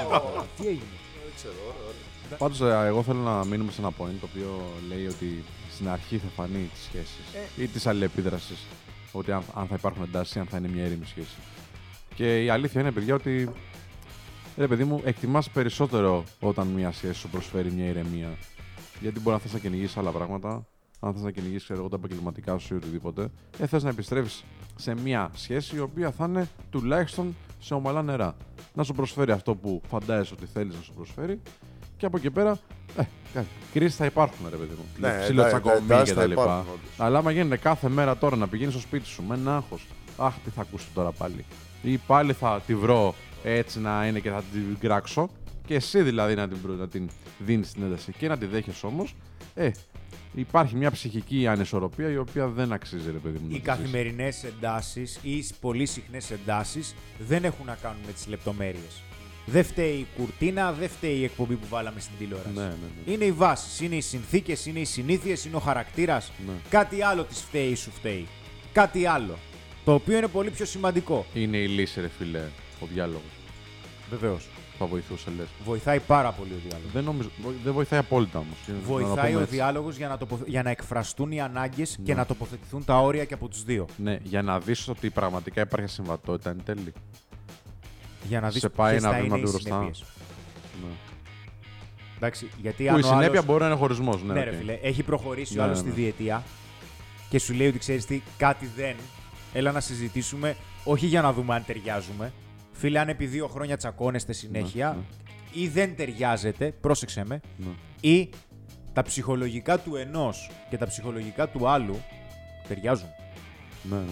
τι 0.57 0.67
έγινε; 0.67 0.83
Δεν 1.23 1.33
ξέρω, 1.35 1.53
ωραία, 1.67 1.81
ωραία. 1.83 2.37
Πάντως, 2.37 2.61
εγώ 2.87 3.03
θέλω 3.03 3.19
να 3.19 3.45
μείνουμε 3.45 3.71
σε 3.71 3.81
ένα 3.81 3.89
point 3.89 4.15
το 4.19 4.27
οποίο 4.31 4.61
λέει 4.87 5.05
ότι 5.07 5.43
στην 5.73 5.89
αρχή 5.89 6.17
θα 6.17 6.27
φανεί 6.35 6.69
τη 6.73 6.79
σχέση 6.87 7.19
Ε. 7.57 7.63
ή 7.63 7.67
της 7.67 7.87
αλληλεπίδρασης. 7.87 8.57
Ότι 9.11 9.31
αν, 9.31 9.43
αν 9.55 9.67
θα 9.67 9.75
υπάρχουν 9.77 10.03
εντάσει 10.03 10.37
ή 10.37 10.41
αν 10.41 10.47
θα 10.47 10.57
είναι 10.57 10.67
μια 10.67 10.85
ήρεμη 10.85 11.05
σχέση. 11.05 11.35
Και 12.15 12.43
η 12.43 12.49
αλήθεια 12.49 12.81
είναι, 12.81 12.91
παιδιά, 12.91 13.13
ότι 13.15 13.49
ρε 14.59 14.67
παιδί 14.67 14.83
μου, 14.83 15.01
εκτιμάς 15.03 15.49
περισσότερο 15.49 16.23
όταν 16.39 16.67
μια 16.67 16.91
σχέση 16.91 17.13
σου 17.13 17.29
προσφέρει 17.29 17.71
μια 17.71 17.85
ηρεμία. 17.85 18.37
Γιατί 19.01 19.19
μπορεί 19.19 19.35
να 19.35 19.41
θες 19.41 19.53
να 19.53 19.59
κυνηγήσεις 19.59 19.97
άλλα 19.97 20.11
πράγματα, 20.11 20.65
αν 20.99 21.13
θες 21.13 21.21
να 21.21 21.31
κυνηγήσεις 21.31 21.69
εγώ 21.69 21.89
τα 21.89 21.95
επαγγελματικά 21.95 22.57
σου 22.57 22.73
ή 22.73 22.77
οτιδήποτε, 22.77 23.29
ε, 23.59 23.67
θες 23.67 23.83
να 23.83 23.89
επιστρέψει 23.89 24.43
σε 24.75 24.95
μια 24.95 25.29
σχέση 25.33 25.75
η 25.75 25.79
οποία 25.79 26.11
θα 26.11 26.25
είναι 26.25 26.47
τουλάχιστον 26.69 27.35
σε 27.59 27.73
ομαλά 27.73 28.01
νερά. 28.01 28.35
Να 28.73 28.83
σου 28.83 28.93
προσφέρει 28.93 29.31
αυτό 29.31 29.55
που 29.55 29.81
φαντάζεσαι 29.89 30.33
ότι 30.33 30.45
θέλεις 30.45 30.75
να 30.75 30.81
σου 30.81 30.93
προσφέρει 30.93 31.41
και 31.97 32.05
από 32.05 32.17
εκεί 32.17 32.31
πέρα. 32.31 32.59
Ε, 33.33 33.41
κρίσεις 33.73 33.95
θα 33.95 34.05
υπάρχουν, 34.05 34.45
ρε 34.49 34.55
παιδί 34.55 34.73
μου. 34.77 34.85
Ναι, 34.97 35.19
Ψιλοτσακωμοί 35.21 35.75
εντάξει, 35.75 36.13
θα 36.13 36.21
κτλ. 36.21 36.31
υπάρχουν, 36.31 36.57
όντως. 36.59 36.89
Αλλά 36.97 37.17
άμα 37.17 37.31
γίνεται 37.31 37.57
κάθε 37.57 37.89
μέρα 37.89 38.17
τώρα 38.17 38.35
να 38.35 38.47
πηγαίνεις 38.47 38.73
στο 38.73 38.81
σπίτι 38.81 39.05
σου 39.05 39.23
με 39.23 39.35
ένα 39.35 39.55
άγχος, 39.55 39.87
Αχ, 40.17 40.33
τι 40.43 40.49
θα 40.49 40.61
ακούσω 40.61 40.87
τώρα 40.93 41.11
πάλι. 41.11 41.45
Ή 41.81 41.97
πάλι 41.97 42.33
θα 42.33 42.61
τη 42.65 42.75
βρω 42.75 43.15
έτσι 43.43 43.79
να 43.79 44.07
είναι 44.07 44.19
και 44.19 44.29
θα 44.29 44.43
την 44.51 44.77
κράξω. 44.79 45.29
Και 45.65 45.75
εσύ 45.75 46.01
δηλαδή 46.01 46.35
να 46.35 46.47
την, 46.47 46.61
προ- 46.61 46.77
να 46.79 46.87
την 46.87 47.09
δίνεις 47.39 47.71
την 47.71 47.83
ένταση 47.83 48.13
και 48.17 48.27
να 48.27 48.37
τη 48.37 48.45
δέχεσαι 48.45 48.85
όμως. 48.85 49.15
Ε, 49.55 49.69
υπάρχει 50.33 50.75
μια 50.75 50.91
ψυχική 50.91 51.47
ανισορροπία 51.47 52.09
η 52.09 52.17
οποία 52.17 52.47
δεν 52.47 52.71
αξίζει, 52.73 53.11
ρε 53.11 53.17
παιδί 53.17 53.37
μου. 53.41 53.47
να 53.49 53.55
Οι 53.55 53.59
τη 53.59 53.65
ζεις. 53.65 53.65
καθημερινές 53.65 54.43
εντάσεις 54.43 55.19
ή 55.21 55.31
οι 55.35 55.45
πολύ 55.61 55.85
συχνές 55.85 56.31
εντάσεις 56.31 56.95
δεν 57.19 57.43
έχουν 57.43 57.65
να 57.65 57.75
κάνουν 57.81 57.97
με 58.05 58.11
τις 58.11 58.27
λεπτομέρειες. 58.27 59.01
Δεν 59.45 59.63
φταίει 59.63 59.93
η 59.93 60.07
κουρτίνα, 60.17 60.71
δεν 60.73 60.89
φταίει 60.89 61.15
η 61.17 61.23
εκπομπή 61.23 61.55
που 61.55 61.65
βάλαμε 61.69 61.99
στην 61.99 62.13
τηλεόραση. 62.19 62.49
Ναι, 62.55 62.61
ναι, 62.61 62.67
ναι. 63.05 63.11
Είναι 63.13 63.25
οι 63.25 63.31
βάσεις, 63.31 63.79
είναι 63.81 63.95
οι 63.95 64.01
συνθήκες, 64.01 64.65
είναι 64.65 64.79
οι 64.79 64.85
συνήθειες, 64.85 65.45
είναι 65.45 65.55
ο 65.55 65.59
χαρακτήρας. 65.59 66.31
Ναι. 66.47 66.53
Κάτι 66.69 67.01
άλλο 67.01 67.23
της 67.23 67.39
φταίει 67.41 67.69
ή 67.69 67.75
σου 67.75 67.91
φταίει. 67.91 68.27
Κάτι 68.73 69.05
άλλο. 69.05 69.37
Το 69.85 69.93
οποίο 69.93 70.17
είναι 70.17 70.27
πολύ 70.27 70.49
πιο 70.49 70.65
σημαντικό. 70.65 71.25
Είναι 71.33 71.57
η 71.57 71.67
λύση, 71.67 72.01
ρε 72.01 72.07
φίλε, 72.17 72.41
ο 72.81 72.85
διάλογος. 72.93 73.31
Βεβαίως. 74.09 74.47
Θα 74.77 74.85
βοηθούσε, 74.85 75.29
λες. 75.37 75.47
Βοηθάει 75.65 75.99
πάρα 75.99 76.31
πολύ 76.31 76.51
ο 76.51 76.59
διάλογος. 76.67 76.91
Δεν, 76.91 77.03
νομίζω, 77.03 77.29
δεν 77.63 77.73
βοηθάει 77.73 77.99
απόλυτα 77.99 78.39
όμως. 78.39 78.57
Βοηθάει 78.85 79.35
ο 79.35 79.45
διάλογος 79.45 79.95
για, 79.97 80.07
να 80.07 80.17
τοποθε- 80.17 80.47
για 80.47 80.63
να 80.63 80.69
εκφραστούν 80.69 81.31
οι 81.31 81.41
ανάγκες 81.41 81.95
και 82.03 82.11
Ναι. 82.13 82.19
να 82.19 82.25
τοποθετηθούν 82.25 82.85
τα 82.85 82.99
όρια 82.99 83.25
και 83.25 83.33
από 83.33 83.47
τους 83.47 83.63
δύο. 83.63 83.85
Ναι, 83.97 84.17
για 84.23 84.41
να 84.41 84.59
δεις 84.59 84.87
ότι 84.87 85.09
πραγματικά 85.09 85.61
υπάρχει 85.61 85.87
συμβατότητα 85.93 86.49
εν 86.49 86.61
τέλει. 86.65 86.93
Για 88.27 88.39
να 88.39 88.49
δεις 88.49 88.61
Σε 88.61 88.69
πάει 88.69 88.91
ποιες 88.91 89.03
ένα 89.03 89.11
θα 89.13 89.21
βήμα 89.21 89.35
είναι 89.35 89.37
οι 89.37 89.41
πιο 89.41 89.51
μπροστά. 89.51 89.69
συνέπειες. 89.75 90.03
Ναι. 90.83 90.89
Εντάξει, 92.17 92.49
γιατί 92.61 92.83
Που 92.83 92.89
αν 92.89 92.95
η 92.95 92.99
ο 92.99 93.03
συνέπεια 93.03 93.27
άλλος- 93.29 93.45
μπορεί 93.45 93.59
να 93.59 93.65
είναι 93.65 93.75
χωρισμός. 93.75 94.23
Ναι, 94.23 94.33
Ναι, 94.33 94.39
οκ. 94.39 94.45
ρε 94.45 94.51
φίλε, 94.55 94.73
έχει 94.81 95.03
προχωρήσει 95.03 95.53
Ναι, 95.55 95.59
ο 95.61 95.63
άλλος 95.63 95.75
ναι, 95.75 95.81
στη 95.81 95.89
ναι. 95.89 95.95
διετία 96.05 96.43
και 97.29 97.39
σου 97.39 97.53
λέει 97.53 97.67
ότι 97.67 97.77
ξέρεις 97.79 98.05
τι, 98.05 98.21
κάτι 98.37 98.69
δεν. 98.75 98.95
Έλα 99.53 99.71
να 99.71 99.79
συζητήσουμε, 99.79 100.55
όχι 100.83 101.05
για 101.05 101.21
να 101.21 101.33
δούμε 101.33 101.55
αν 101.55 101.63
ταιριάζουμε. 101.65 102.33
Φίλε, 102.79 102.99
αν 102.99 103.09
επί 103.09 103.25
δύο 103.25 103.47
χρόνια 103.47 103.77
τσακώνεστε 103.77 104.33
συνέχεια 104.33 104.97
Ναι, 104.97 105.61
ή 105.61 105.67
δεν 105.67 105.95
ταιριάζετε, 105.95 106.71
πρόσεξε 106.81 107.23
με, 107.25 107.39
Ναι. 107.57 107.67
ή 108.09 108.29
τα 108.93 109.01
ψυχολογικά 109.01 109.79
του 109.79 109.95
ενός 109.95 110.51
και 110.69 110.77
τα 110.77 110.87
ψυχολογικά 110.87 111.47
του 111.49 111.67
άλλου 111.67 112.01
ταιριάζουν. 112.67 113.09
Ναι, 113.83 113.95
ναι, 113.95 114.01
ναι. 114.01 114.09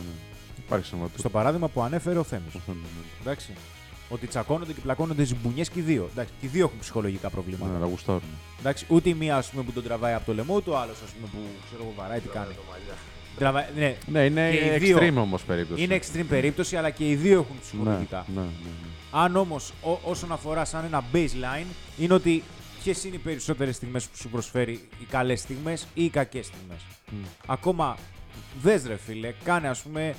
Υπάρχει 0.66 0.86
συμβατότητα. 0.86 1.20
Στο 1.20 1.30
παράδειγμα 1.30 1.68
που 1.68 1.82
ανέφερε 1.82 2.20
ο 2.20 2.24
Θέμης. 2.24 2.56
Αυτό 2.56 2.72
είναι, 2.72 2.82
ναι. 2.82 3.22
Εντάξει. 3.22 3.52
Ότι 4.10 4.28
τσακώνονται 4.28 4.74
και 4.74 4.82
πλακώνονται 4.82 5.24
ζυμπουνιές 5.24 5.70
και 5.70 5.80
οι 5.80 5.82
δύο. 5.82 6.10
Εντάξει, 6.12 6.34
και 6.40 6.46
οι 6.46 6.50
δύο 6.50 6.66
έχουν 6.66 6.80
ψυχολογικά 6.80 7.30
προβλήματα. 7.30 7.72
Ναι, 7.72 7.78
αλλά 7.78 7.86
γουστάρουν. 7.86 8.22
Εντάξει, 8.60 8.86
ούτε 8.90 9.10
η 9.10 9.14
μία 9.14 9.38
ας 9.38 9.50
πούμε, 9.50 9.64
που 9.64 9.72
τον 9.72 9.84
τραβάει 9.84 10.14
από 10.14 10.26
το 10.26 10.34
λαιμό, 10.34 10.56
ούτε 10.56 10.70
ο 10.70 10.78
άλλο 10.78 10.92
που 11.32 11.38
ξέρω 11.68 11.84
εγώ 11.84 11.94
βαράει 11.98 12.20
τι 12.20 12.28
κάνει. 12.28 12.54
Τραβάει, 13.38 13.66
ναι, 13.76 13.96
Ναι, 14.08 14.20
είναι 14.26 14.50
Και 14.52 14.74
οι 14.76 14.78
δύο. 14.78 14.98
extreme 14.98 15.16
όμως 15.16 15.44
περίπτωση. 15.44 15.84
είναι 15.84 16.00
extreme 16.02 16.26
περίπτωση, 16.30 16.76
αλλά 16.76 16.90
και 16.90 17.10
οι 17.10 17.16
δύο 17.16 17.40
έχουν 17.40 17.56
ναι, 17.56 17.62
ψυχολογικά. 17.62 18.26
ναι, 18.36 18.42
ναι, 18.42 18.48
ναι. 18.48 18.88
Αν 19.12 19.36
όμως 19.36 19.74
όσον 20.04 20.32
αφορά 20.32 20.66
σαν 20.66 20.86
ένα 20.86 21.04
baseline, 21.14 21.66
είναι 21.98 22.14
ότι 22.14 22.44
ποιες 22.84 23.04
είναι 23.04 23.16
οι 23.16 23.20
περισσότερες 23.20 23.76
στιγμές 23.76 24.06
που 24.06 24.18
σου 24.18 24.30
προσφέρει 24.30 24.72
οι 25.02 25.06
καλές 25.10 25.40
στιγμές 25.40 25.88
ή 25.94 26.04
οι 26.04 26.10
κακές 26.10 26.46
στιγμές. 26.46 26.78
Μμ. 27.12 27.16
Ακόμα 27.48 27.98
δες 28.62 28.86
ρε 28.86 28.96
φίλε, 28.96 29.34
κάνε 29.44 29.68
ας 29.68 29.82
πούμε, 29.82 30.16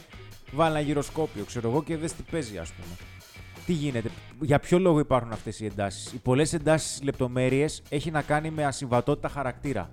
βάλει 0.53 0.71
ένα 0.77 0.81
γυροσκόπιο, 0.81 1.45
ξέρω 1.45 1.71
εγώ, 1.71 1.83
και 1.83 1.97
δες 1.97 2.13
τι 2.13 2.23
παίζει, 2.31 2.59
ας 2.59 2.73
πούμε. 2.73 2.95
Τι 3.67 3.73
γίνεται, 3.73 4.11
για 4.41 4.59
ποιο 4.59 4.79
λόγο 4.79 4.99
υπάρχουν 4.99 5.33
αυτές 5.33 5.61
οι 5.61 5.65
εντάσεις. 5.65 6.13
Οι 6.13 6.17
πολλές 6.19 6.53
εντάσεις 6.53 6.89
στις 6.89 7.03
λεπτομέρειες 7.03 7.83
έχει 7.89 8.11
να 8.11 8.23
κάνει 8.23 8.51
με 8.51 8.65
ασυμβατότητα 8.65 9.29
χαρακτήρα. 9.29 9.91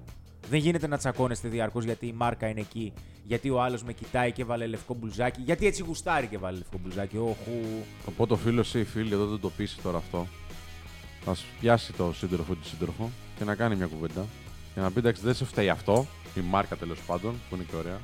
Δεν 0.50 0.60
γίνεται 0.60 0.88
να 0.88 0.98
τσακώνεστε 0.98 1.48
διαρκώς 1.48 1.84
γιατί 1.84 2.08
η 2.08 2.14
μάρκα 2.18 2.48
είναι 2.48 2.60
εκεί, 2.60 2.94
γιατί 3.28 3.50
ο 3.50 3.62
άλλος 3.62 3.84
με 3.84 3.94
κοιτάει 3.94 4.32
και 4.32 4.44
βάλε 4.46 4.68
λευκό 4.68 4.94
μπουλζάκι, 4.94 5.42
γιατί 5.42 5.66
έτσι 5.66 5.84
γουστάρει 5.84 6.28
και 6.28 6.38
βάλε 6.38 6.58
λευκό 6.58 6.78
μπουλζάκι. 6.84 7.18
Όχου. 7.18 7.52
Οπότε 8.06 8.34
ο 8.34 8.38
φίλο 8.38 8.64
ή 8.74 8.80
η 8.80 8.84
φίλη 8.84 9.14
εδώ 9.14 9.26
δεν 9.26 9.40
το 9.40 9.50
πείσει 9.50 9.78
τώρα 9.84 9.98
αυτό. 9.98 10.28
Να 11.26 11.34
σου 11.34 11.46
πιάσει 11.60 11.94
το 11.94 12.14
σύντροφο 12.16 12.54
ή 12.54 12.56
τη 12.56 12.68
σύντροφο 12.68 13.10
και 13.38 13.44
να 13.44 13.56
κάνει 13.56 13.76
μια 13.76 13.86
κουβέντα. 13.86 14.26
Και 14.74 14.80
να 14.80 14.92
πει 14.92 15.00
εντάξει, 15.00 15.22
δεν 15.22 15.36
σου 15.36 15.46
φταίει 15.46 15.70
αυτό, 15.70 16.06
η 16.36 16.40
μάρκα 16.40 16.76
τέλος 16.76 17.00
πάντων, 17.08 17.34
που 17.50 17.56
είναι 17.56 17.66
και 17.70 17.76
ωραία. 17.76 18.00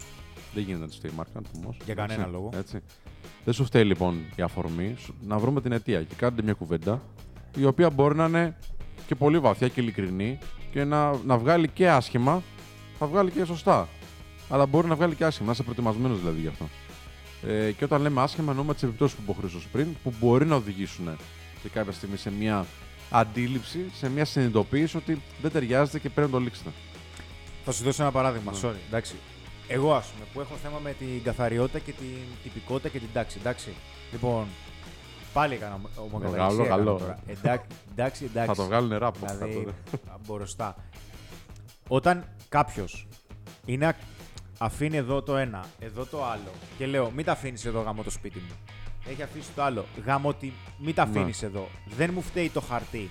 Δεν 0.53 0.63
γίνεται 0.63 0.81
να 0.83 0.89
τη 0.89 0.95
φταίει 0.95 1.11
η 1.13 1.15
μάρκα, 1.17 1.41
όμω. 1.57 1.75
Για 1.85 1.93
κανένα 1.93 2.27
λόγο. 2.27 2.49
Έτσι. 2.57 2.79
Δεν 3.45 3.53
σου 3.53 3.65
φταίει 3.65 3.83
λοιπόν 3.83 4.19
η 4.35 4.41
αφορμή, 4.41 4.95
σου- 4.99 5.15
να 5.27 5.37
βρούμε 5.37 5.61
την 5.61 5.71
αιτία 5.71 6.03
και 6.03 6.15
κάνετε 6.17 6.41
μια 6.41 6.53
κουβέντα 6.53 7.01
η 7.57 7.65
οποία 7.65 7.89
μπορεί 7.89 8.15
να 8.15 8.25
είναι 8.25 8.57
και 9.07 9.15
πολύ 9.15 9.39
βαθιά 9.39 9.67
και 9.67 9.81
ειλικρινή 9.81 10.37
και 10.71 10.83
να, 10.83 11.17
να 11.25 11.37
βγάλει 11.37 11.67
και 11.67 11.89
άσχημα, 11.89 12.41
θα 12.99 13.05
βγάλει 13.07 13.31
και 13.31 13.45
σωστά. 13.45 13.87
Αλλά 14.51 14.65
μπορεί 14.65 14.87
να 14.87 14.95
βγάλει 14.95 15.15
και 15.15 15.25
άσχημα, 15.25 15.45
να 15.47 15.51
είσαι 15.51 15.63
προετοιμασμένος 15.63 16.19
δηλαδή 16.19 16.39
γι' 16.41 16.47
αυτό. 16.47 16.69
Ε, 17.47 17.71
και 17.71 17.83
όταν 17.83 18.01
λέμε 18.01 18.21
άσχημα, 18.21 18.49
εννοούμε 18.51 18.73
τις 18.73 18.83
επιπτώσεις 18.83 19.15
που 19.15 19.21
είπε 19.21 19.31
ο 19.31 19.35
Χρήστος 19.39 19.67
πριν, 19.71 19.87
που 20.03 20.13
μπορεί 20.19 20.45
να 20.45 20.55
οδηγήσουν 20.55 21.09
και 21.61 21.69
κάποια 21.69 21.91
στιγμή 21.91 22.17
σε 22.17 22.31
μια 22.31 22.65
αντίληψη, 23.11 23.79
σε 23.93 24.09
μια 24.09 24.25
συνειδητοποίηση 24.25 24.97
ότι 24.97 25.21
δεν 25.41 25.51
ταιριάζεται 25.51 25.99
και 25.99 26.09
πρέπει 26.09 26.31
να 26.31 26.37
το 26.37 26.43
λήξετε. 26.43 26.69
Θα 27.65 27.71
σου 27.71 27.83
δώσω 27.83 28.01
ένα 28.01 28.11
παράδειγμα. 28.11 28.51
Ναι. 28.51 28.57
Sorry, 28.63 28.75
εντάξει. 28.87 29.15
Εγώ, 29.67 29.93
ας 29.93 30.07
πούμε, 30.07 30.25
που 30.33 30.39
έχω 30.39 30.55
θέμα 30.63 30.79
με 30.79 30.93
την 30.99 31.23
καθαριότητα 31.23 31.79
και 31.79 31.91
την 31.91 32.17
τυπικότητα 32.43 32.89
και 32.89 32.99
την 32.99 33.07
τάξη. 33.13 33.37
Εντάξει. 33.39 33.73
Λοιπόν, 34.11 34.45
πάλι 35.33 35.53
έκανα 35.53 35.79
ομοκαταγραφή. 35.95 36.55
Καλό, 36.55 36.67
καλό. 36.67 37.15
Εντάξει, 37.27 37.65
εντάξει, 37.91 38.23
εντάξει. 38.25 38.47
Θα 38.49 38.55
το 38.55 38.63
βγάλουν 38.63 38.89
νερά 38.89 39.07
από 39.07 39.19
Δηλαδή, 39.25 39.65
κάτω. 39.91 40.19
μπροστά. 40.27 40.75
Όταν 41.87 42.25
κάποιος 42.49 43.07
είναι 43.65 43.85
α- 43.87 43.95
αφήνει 44.63 44.97
εδώ 44.97 45.21
το 45.21 45.37
ένα, 45.37 45.65
εδώ 45.79 46.05
το 46.05 46.25
άλλο 46.25 46.51
και 46.77 46.85
λέω 46.85 47.11
μην 47.15 47.25
τα 47.25 47.31
αφήνεις 47.31 47.65
εδώ 47.65 47.81
γάμο 47.81 48.03
το 48.03 48.09
σπίτι 48.09 48.39
μου. 48.39 48.55
Έχει 49.09 49.23
αφήσει 49.23 49.49
το 49.55 49.63
άλλο. 49.63 49.85
Γάμο 50.05 50.29
ότι 50.29 50.53
μην 50.77 50.95
τα 50.95 51.05
Ναι. 51.05 51.11
αφήνεις 51.11 51.43
εδώ. 51.43 51.67
Δεν 51.97 52.11
μου 52.13 52.21
φταίει 52.21 52.49
το 52.49 52.61
χαρτί. 52.61 53.09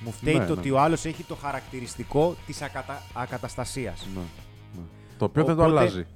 Μου 0.00 0.12
φταίει 0.12 0.34
Ναι, 0.34 0.46
το 0.46 0.54
ναι. 0.54 0.60
ότι 0.60 0.70
ο 0.70 0.80
άλλος 0.80 1.04
έχει 1.04 1.22
το 1.22 1.34
χαρακτηριστικό 1.34 2.36
της 2.46 2.62
ακατα... 2.62 3.02
ακαταστασίας. 3.14 4.06
Ναι, 4.14 4.20
ναι. 4.76 4.82
Το 5.18 5.24
οποίο 5.24 5.44
δεν 5.44 5.56
το 5.56 5.62
Οπότε- 5.62 5.78
αλλάζει. 5.80 6.06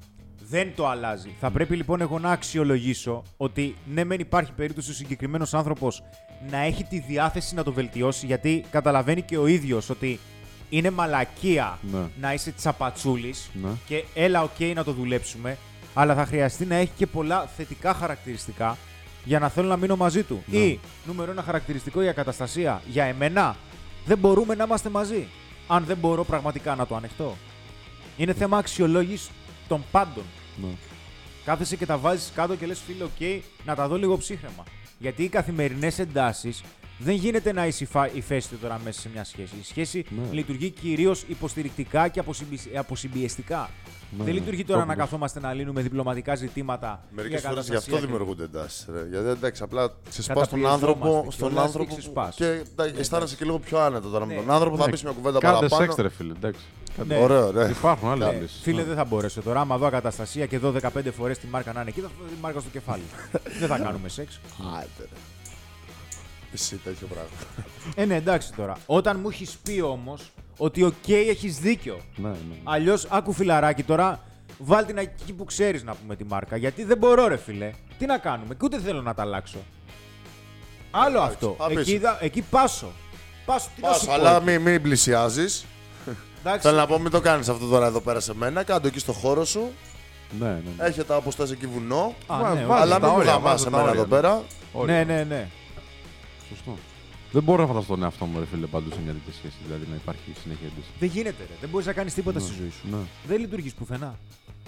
Δεν 0.48 0.75
το 0.75 0.88
αλλάζει. 0.88 1.35
Θα 1.40 1.51
πρέπει 1.51 1.77
λοιπόν 1.77 2.01
εγώ 2.01 2.18
να 2.18 2.31
αξιολογήσω 2.31 3.22
ότι 3.37 3.77
ναι, 3.92 4.05
μεν 4.05 4.20
υπάρχει 4.20 4.53
περίπτωση 4.53 4.90
ο 4.90 4.94
συγκεκριμένος 4.94 5.55
άνθρωπος 5.55 6.03
να 6.51 6.59
έχει 6.59 6.85
τη 6.85 6.98
διάθεση 6.98 7.55
να 7.55 7.62
το 7.62 7.72
βελτιώσει, 7.72 8.27
γιατί 8.27 8.64
καταλαβαίνει 8.70 9.22
και 9.22 9.38
ο 9.38 9.46
ίδιος 9.46 9.90
ότι 9.90 10.18
είναι 10.72 10.90
μαλακία 10.90 11.78
Ναι. 11.92 11.98
να 12.20 12.32
είσαι 12.32 12.50
τσαπατσούλης 12.52 13.50
Ναι. 13.62 13.68
και 13.87 14.04
έλα, 14.14 14.42
οκ, 14.42 14.61
να 14.74 14.85
το 14.85 14.92
δουλέψουμε, 14.92 15.58
αλλά 15.94 16.14
θα 16.14 16.26
χρειαστεί 16.26 16.64
να 16.64 16.74
έχει 16.74 16.90
και 16.96 17.06
πολλά 17.06 17.46
θετικά 17.56 17.94
χαρακτηριστικά 17.94 18.76
για 19.24 19.38
να 19.38 19.48
θέλω 19.48 19.68
να 19.68 19.76
μείνω 19.76 19.96
μαζί 19.96 20.22
του. 20.22 20.42
Ναι. 20.46 20.58
Ή 20.58 20.80
νούμερο 21.06 21.30
ένα 21.30 21.42
χαρακτηριστικό 21.42 22.02
η 22.02 22.08
ακαταστασία. 22.08 22.82
Για 22.90 23.04
εμένα 23.04 23.56
δεν 24.04 24.18
μπορούμε 24.18 24.54
να 24.54 24.64
είμαστε 24.64 24.88
μαζί. 24.90 25.26
Αν 25.66 25.85
δεν 25.85 25.96
μπορώ 25.96 26.24
πραγματικά 26.24 26.74
να 26.74 26.87
το 26.87 26.96
ανεχτώ. 26.96 27.37
Είναι 28.16 28.32
θέμα 28.32 28.58
αξιολόγησης 28.58 29.30
των 29.68 29.85
πάντων. 29.90 30.24
Ναι. 30.62 30.68
Κάθεσαι 31.44 31.76
και 31.76 31.87
τα 31.87 31.98
βάζεις 31.98 32.32
κάτω 32.35 32.54
και 32.54 32.66
λες: 32.66 32.80
Φίλε, 32.87 33.04
οκ, 33.04 33.42
να 33.64 33.74
τα 33.74 33.88
δω 33.88 33.96
λίγο 33.96 34.16
ψύχραιμα. 34.18 34.64
Γιατί 34.98 35.22
οι 35.22 35.28
καθημερινές 35.28 35.98
εντάσεις 35.98 36.62
δεν 37.04 37.14
γίνεται 37.14 37.52
να 37.52 37.66
είσαι 37.66 37.84
υφα- 37.84 38.14
ηφαίστειο 38.14 38.58
τώρα 38.60 38.80
μέσα 38.84 39.00
σε 39.00 39.08
μια 39.12 39.24
σχέση. 39.24 39.54
Η 39.60 39.64
σχέση 39.64 40.04
Ναι. 40.08 40.22
λειτουργεί 40.32 40.70
κυρίως 40.70 41.24
υποστηρικτικά 41.28 42.08
και 42.08 42.20
αποσυμπι- 42.20 42.76
αποσυμπιεστικά. 42.76 43.70
Ναι, 44.18 44.24
δεν 44.24 44.32
ναι. 44.34 44.38
λειτουργεί 44.40 44.64
τώρα 44.64 44.80
Το 44.80 44.86
να 44.86 44.92
έχουμε. 44.92 45.04
καθόμαστε 45.04 45.40
να 45.40 45.52
λύνουμε 45.52 45.80
διπλωματικά 45.82 46.34
ζητήματα. 46.34 47.04
Μερικές 47.10 47.40
για 47.40 47.48
φορές 47.48 47.68
γι' 47.68 47.74
αυτό 47.76 47.90
καταστασία 47.90 47.98
και- 48.00 48.06
δημιουργούνται 48.06 48.44
εντάσεις. 48.44 48.86
Γιατί 49.10 49.28
εντάξει, 49.28 49.62
απλά 49.62 49.92
ξεσπά 50.10 50.34
τον 50.34 50.42
Καταπιεζόμαστε 50.42 50.86
άνθρωπο, 50.86 51.22
και 51.24 51.30
στον 51.34 51.52
όλα 51.52 51.62
άνθρωπο 51.62 51.84
και 51.90 51.96
ξεσπάς. 51.96 52.34
και 52.34 52.44
εντάξει, 52.46 52.94
αισθάνεσαι 52.98 53.36
και 53.36 53.44
λίγο 53.44 53.58
πιο 53.58 53.78
άνετα 53.80 54.08
τώρα 54.08 54.26
με 54.26 54.34
Ναι. 54.34 54.40
τον 54.40 54.50
άνθρωπο. 54.50 54.76
Θα 54.76 54.84
Ναι. 54.84 54.90
πεις 54.90 55.02
μια 55.02 55.12
κουβέντα 55.12 55.38
Κάντε 55.38 55.54
παραπάνω. 55.68 55.82
σεξ, 55.92 55.96
ρε 56.02 56.08
φίλε. 56.08 56.32
Εντάξει. 56.32 56.60
Κάντε- 56.96 57.18
Ναι. 57.18 57.24
Ωραίο, 57.24 57.52
ναι. 57.52 57.64
Υπάρχουν 57.64 58.08
άλλες 58.10 58.28
Ναι, 58.32 58.40
λύσεις. 58.40 58.60
φίλε, 58.62 58.80
Ναι. 58.80 58.86
δεν 58.86 58.96
θα 58.96 59.04
μπορέσω 59.04 59.42
τώρα. 59.42 59.60
Άμα 59.60 59.78
δω 59.78 59.86
ακαταστασία 59.86 60.46
και 60.46 60.58
δω 60.58 60.70
15 60.70 61.10
φορές 61.10 61.38
τη 61.38 61.46
μάρκα 61.46 61.72
να 61.72 61.80
είναι 61.80 61.90
εκεί, 61.90 62.00
θα 62.00 62.06
δω 62.20 62.24
τη 62.28 62.34
μάρκα 62.40 62.60
στο 62.60 62.68
κεφάλι. 62.72 63.02
δεν 63.60 63.68
θα 63.68 63.78
κάνουμε 63.78 64.08
σεξ. 64.08 64.40
Άντε, 64.76 64.86
ρε. 64.98 65.06
Εσύ 66.52 66.76
τέτοιο 66.76 67.06
πράγμα. 67.06 67.30
Ε, 67.94 68.04
ναι, 68.04 68.14
εντάξει 68.14 68.52
τώρα. 68.52 68.76
Όταν 68.86 69.18
μου 69.20 69.28
έχεις 69.28 69.56
πει 69.62 69.80
όμως 69.80 70.30
ότι, 70.56 70.82
οκ, 70.82 71.08
έχεις 71.08 71.58
δίκιο. 71.58 72.00
Ναι, 72.16 72.28
ναι. 72.28 72.36
Αλλιώς, 72.64 73.06
άκου 73.08 73.32
φιλαράκι 73.32 73.82
τώρα, 73.82 74.20
βάλ 74.58 74.84
την 74.86 74.98
εκεί 74.98 75.32
που 75.32 75.44
ξέρεις 75.44 75.82
να 75.82 75.94
πούμε 75.94 76.16
τη 76.16 76.24
μάρκα. 76.24 76.56
Γιατί 76.56 76.84
δεν 76.84 76.98
μπορώ, 76.98 77.26
ρε 77.26 77.36
φίλε. 77.37 77.70
Τι 77.98 78.06
να 78.06 78.18
κάνουμε, 78.18 78.54
και 78.54 78.60
ούτε 78.64 78.80
θέλω 78.80 79.02
να 79.02 79.14
τα 79.14 79.22
αλλάξω. 79.22 79.58
Άλλο 80.90 81.16
Εντάξει, 81.16 81.32
αυτό. 81.34 81.54
θα 81.58 81.66
πεις. 81.66 81.76
Εκεί, 81.78 81.98
δα- 81.98 82.18
εκεί 82.20 82.42
πάσο. 82.42 82.92
Πάσο, 83.44 83.68
τι 83.76 83.80
να 83.82 83.92
σου 83.92 84.06
Πας, 84.06 84.16
πω. 84.18 84.26
αλλά 84.26 84.40
μην, 84.40 84.60
μην 84.60 84.82
πλησιάζεις. 84.82 85.64
Εντάξει, 86.40 86.60
Θέλω 86.66 86.76
να 86.76 86.86
πω, 86.86 86.98
μην 86.98 87.10
το 87.10 87.20
κάνεις 87.20 87.48
αυτό 87.48 87.66
τώρα 87.66 87.86
εδώ 87.86 88.00
πέρα 88.00 88.20
σε 88.20 88.34
μένα. 88.34 88.62
Κάντο 88.62 88.86
εκεί 88.86 88.98
στο 88.98 89.12
χώρο 89.12 89.44
σου. 89.44 89.70
Ναι, 90.38 90.46
ναι, 90.46 90.62
ναι. 90.78 90.84
Έχετε 90.86 91.14
όπως 91.14 91.34
θες 91.34 91.50
εκεί 91.50 91.66
βουνό. 91.66 92.14
Α, 92.26 92.38
Βα- 92.38 92.54
ναι, 92.54 92.64
βάζεις 92.64 92.82
αλλά 92.82 92.94
τα 92.98 93.00
μην 93.00 93.08
μου 93.10 93.16
όρια, 93.18 93.30
γαμάς 93.32 93.42
βάζεις 93.50 93.62
τα 93.64 93.68
εμένα 93.68 93.82
όρια, 93.90 94.00
εδώ 94.00 94.02
ναι. 94.14 94.20
πέρα. 94.20 94.42
Όρια. 94.72 94.94
ναι, 95.04 95.14
ναι, 95.14 95.24
ναι. 95.24 95.48
Σωστό. 96.54 96.76
Δεν 97.32 97.42
μπορώ 97.42 97.62
να 97.62 97.68
φανταστώ 97.68 97.94
τον 97.94 98.02
εαυτό 98.02 98.24
μου, 98.24 98.38
ρε 98.38 98.46
φίλε, 98.46 98.66
παντού 98.66 98.90
σε 98.90 99.00
μια 99.04 99.12
τέτοια 99.12 99.32
σχέση. 99.32 99.54
Δηλαδή 99.64 99.86
να 99.90 99.94
υπάρχει 99.94 100.20
συνέχεια 100.42 100.66
ένταση. 100.66 100.90
Δεν 100.98 101.08
γίνεται, 101.08 101.42
ρε. 101.48 101.54
Δεν 101.60 101.68
μπορείς 101.68 101.86
να 101.86 101.92
κάνεις 101.92 102.14
τίποτα 102.14 102.38
στη 102.40 102.54
ζωή 102.54 102.70
σου. 102.70 102.88
Ναι. 102.90 102.96
Δεν 103.26 103.40
λειτουργείς 103.40 103.74
πουθενά. 103.74 104.18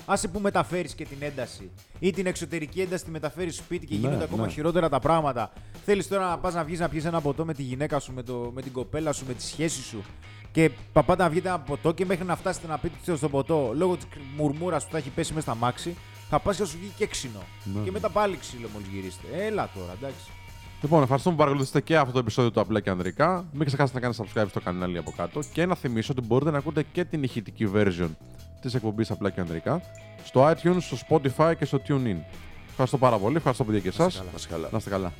Άσε 0.06 0.28
που 0.28 0.40
μεταφέρεις 0.40 0.94
και 0.94 1.04
την 1.04 1.16
ένταση 1.20 1.70
ή 1.98 2.10
την 2.12 2.26
εξωτερική 2.26 2.80
ένταση 2.80 3.04
τη 3.04 3.10
μεταφέρεις 3.10 3.54
στο 3.54 3.62
σπίτι 3.62 3.86
και 3.86 3.94
Ναι, 3.94 4.00
γίνονται 4.00 4.24
ακόμα 4.24 4.46
ναι. 4.46 4.52
χειρότερα 4.52 4.88
τα 4.88 4.98
πράγματα. 4.98 5.52
Θέλεις 5.84 6.08
τώρα 6.08 6.28
να 6.28 6.38
πας 6.38 6.54
να 6.54 6.64
βγεις 6.64 6.78
να 6.78 6.88
πιεις 6.88 7.04
ένα 7.04 7.20
ποτό 7.20 7.44
με 7.44 7.54
τη 7.54 7.62
γυναίκα 7.62 7.98
σου, 7.98 8.12
με, 8.12 8.22
το, 8.22 8.50
με 8.54 8.62
την 8.62 8.72
κοπέλα 8.72 9.12
σου, 9.12 9.24
με 9.26 9.34
τη 9.34 9.42
σχέση 9.42 9.82
σου. 9.82 10.02
Και 10.52 10.70
παπάτε 10.92 11.22
να 11.22 11.28
βγείτε 11.28 11.48
ένα 11.48 11.58
ποτό 11.60 11.92
και 11.92 12.04
μέχρι 12.04 12.24
να 12.24 12.36
φτάσετε 12.36 12.66
να 12.66 12.78
πείτε 12.78 13.16
στο 13.16 13.28
ποτό 13.28 13.72
λόγω 13.74 13.96
της 13.96 14.06
μουρμούρας 14.36 14.84
που 14.84 14.90
θα 14.90 14.98
έχει 14.98 15.08
πέσει 15.08 15.32
μέσα 15.32 15.46
στα 15.50 15.54
μάξι, 15.54 15.96
θα 16.30 16.38
πας 16.38 16.56
και 16.56 16.62
θα 16.62 16.68
σου 16.68 16.78
βγει 16.80 16.92
και 16.96 17.06
ξινό. 17.06 17.42
Ναι. 17.64 17.80
Και 17.84 17.90
μετά 17.90 18.10
πάλι 18.10 18.36
ξύλο 18.36 18.68
μόλις 18.72 18.88
γυρίσετε. 18.88 19.26
Έλα 19.46 19.70
τώρα, 19.74 19.92
εντάξει. 19.92 20.24
Λοιπόν, 20.84 21.02
ευχαριστούμε 21.02 21.34
που 21.34 21.40
παρακολουθήσατε 21.40 21.84
και 21.84 21.96
αυτό 21.96 22.12
το 22.12 22.18
επεισόδιο 22.18 22.50
του 22.50 22.60
Απλά 22.60 22.80
και 22.80 22.90
Ανδρικά. 22.90 23.44
Μην 23.52 23.66
ξεχάσετε 23.66 23.98
να 23.98 24.04
κάνετε 24.06 24.24
subscribe 24.24 24.48
στο 24.48 24.60
κανάλι 24.60 24.98
από 24.98 25.12
κάτω 25.16 25.40
και 25.52 25.66
να 25.66 25.74
θυμίσω 25.74 26.14
ότι 26.18 26.26
μπορείτε 26.26 26.50
να 26.50 26.58
ακούτε 26.58 26.84
και 26.92 27.04
την 27.04 27.22
ηχητική 27.22 27.70
version 27.74 28.08
της 28.60 28.74
εκπομπής 28.74 29.10
Απλά 29.10 29.30
και 29.30 29.40
Ανδρικά 29.40 29.82
στο 30.24 30.50
iTunes, 30.50 30.76
στο 30.80 30.96
Spotify 31.08 31.52
και 31.58 31.64
στο 31.64 31.80
TuneIn. 31.88 32.16
Ευχαριστώ 32.70 32.98
πάρα 32.98 33.18
πολύ. 33.18 33.36
Ευχαριστώ 33.36 33.64
παιδιά 33.64 33.80
και 33.80 33.88
εσάς. 33.88 34.16
Να 34.16 34.24
είσαι 34.36 34.48
καλά. 34.48 34.68
Να 34.70 34.78
είστε 34.78 34.90
καλά. 34.90 35.12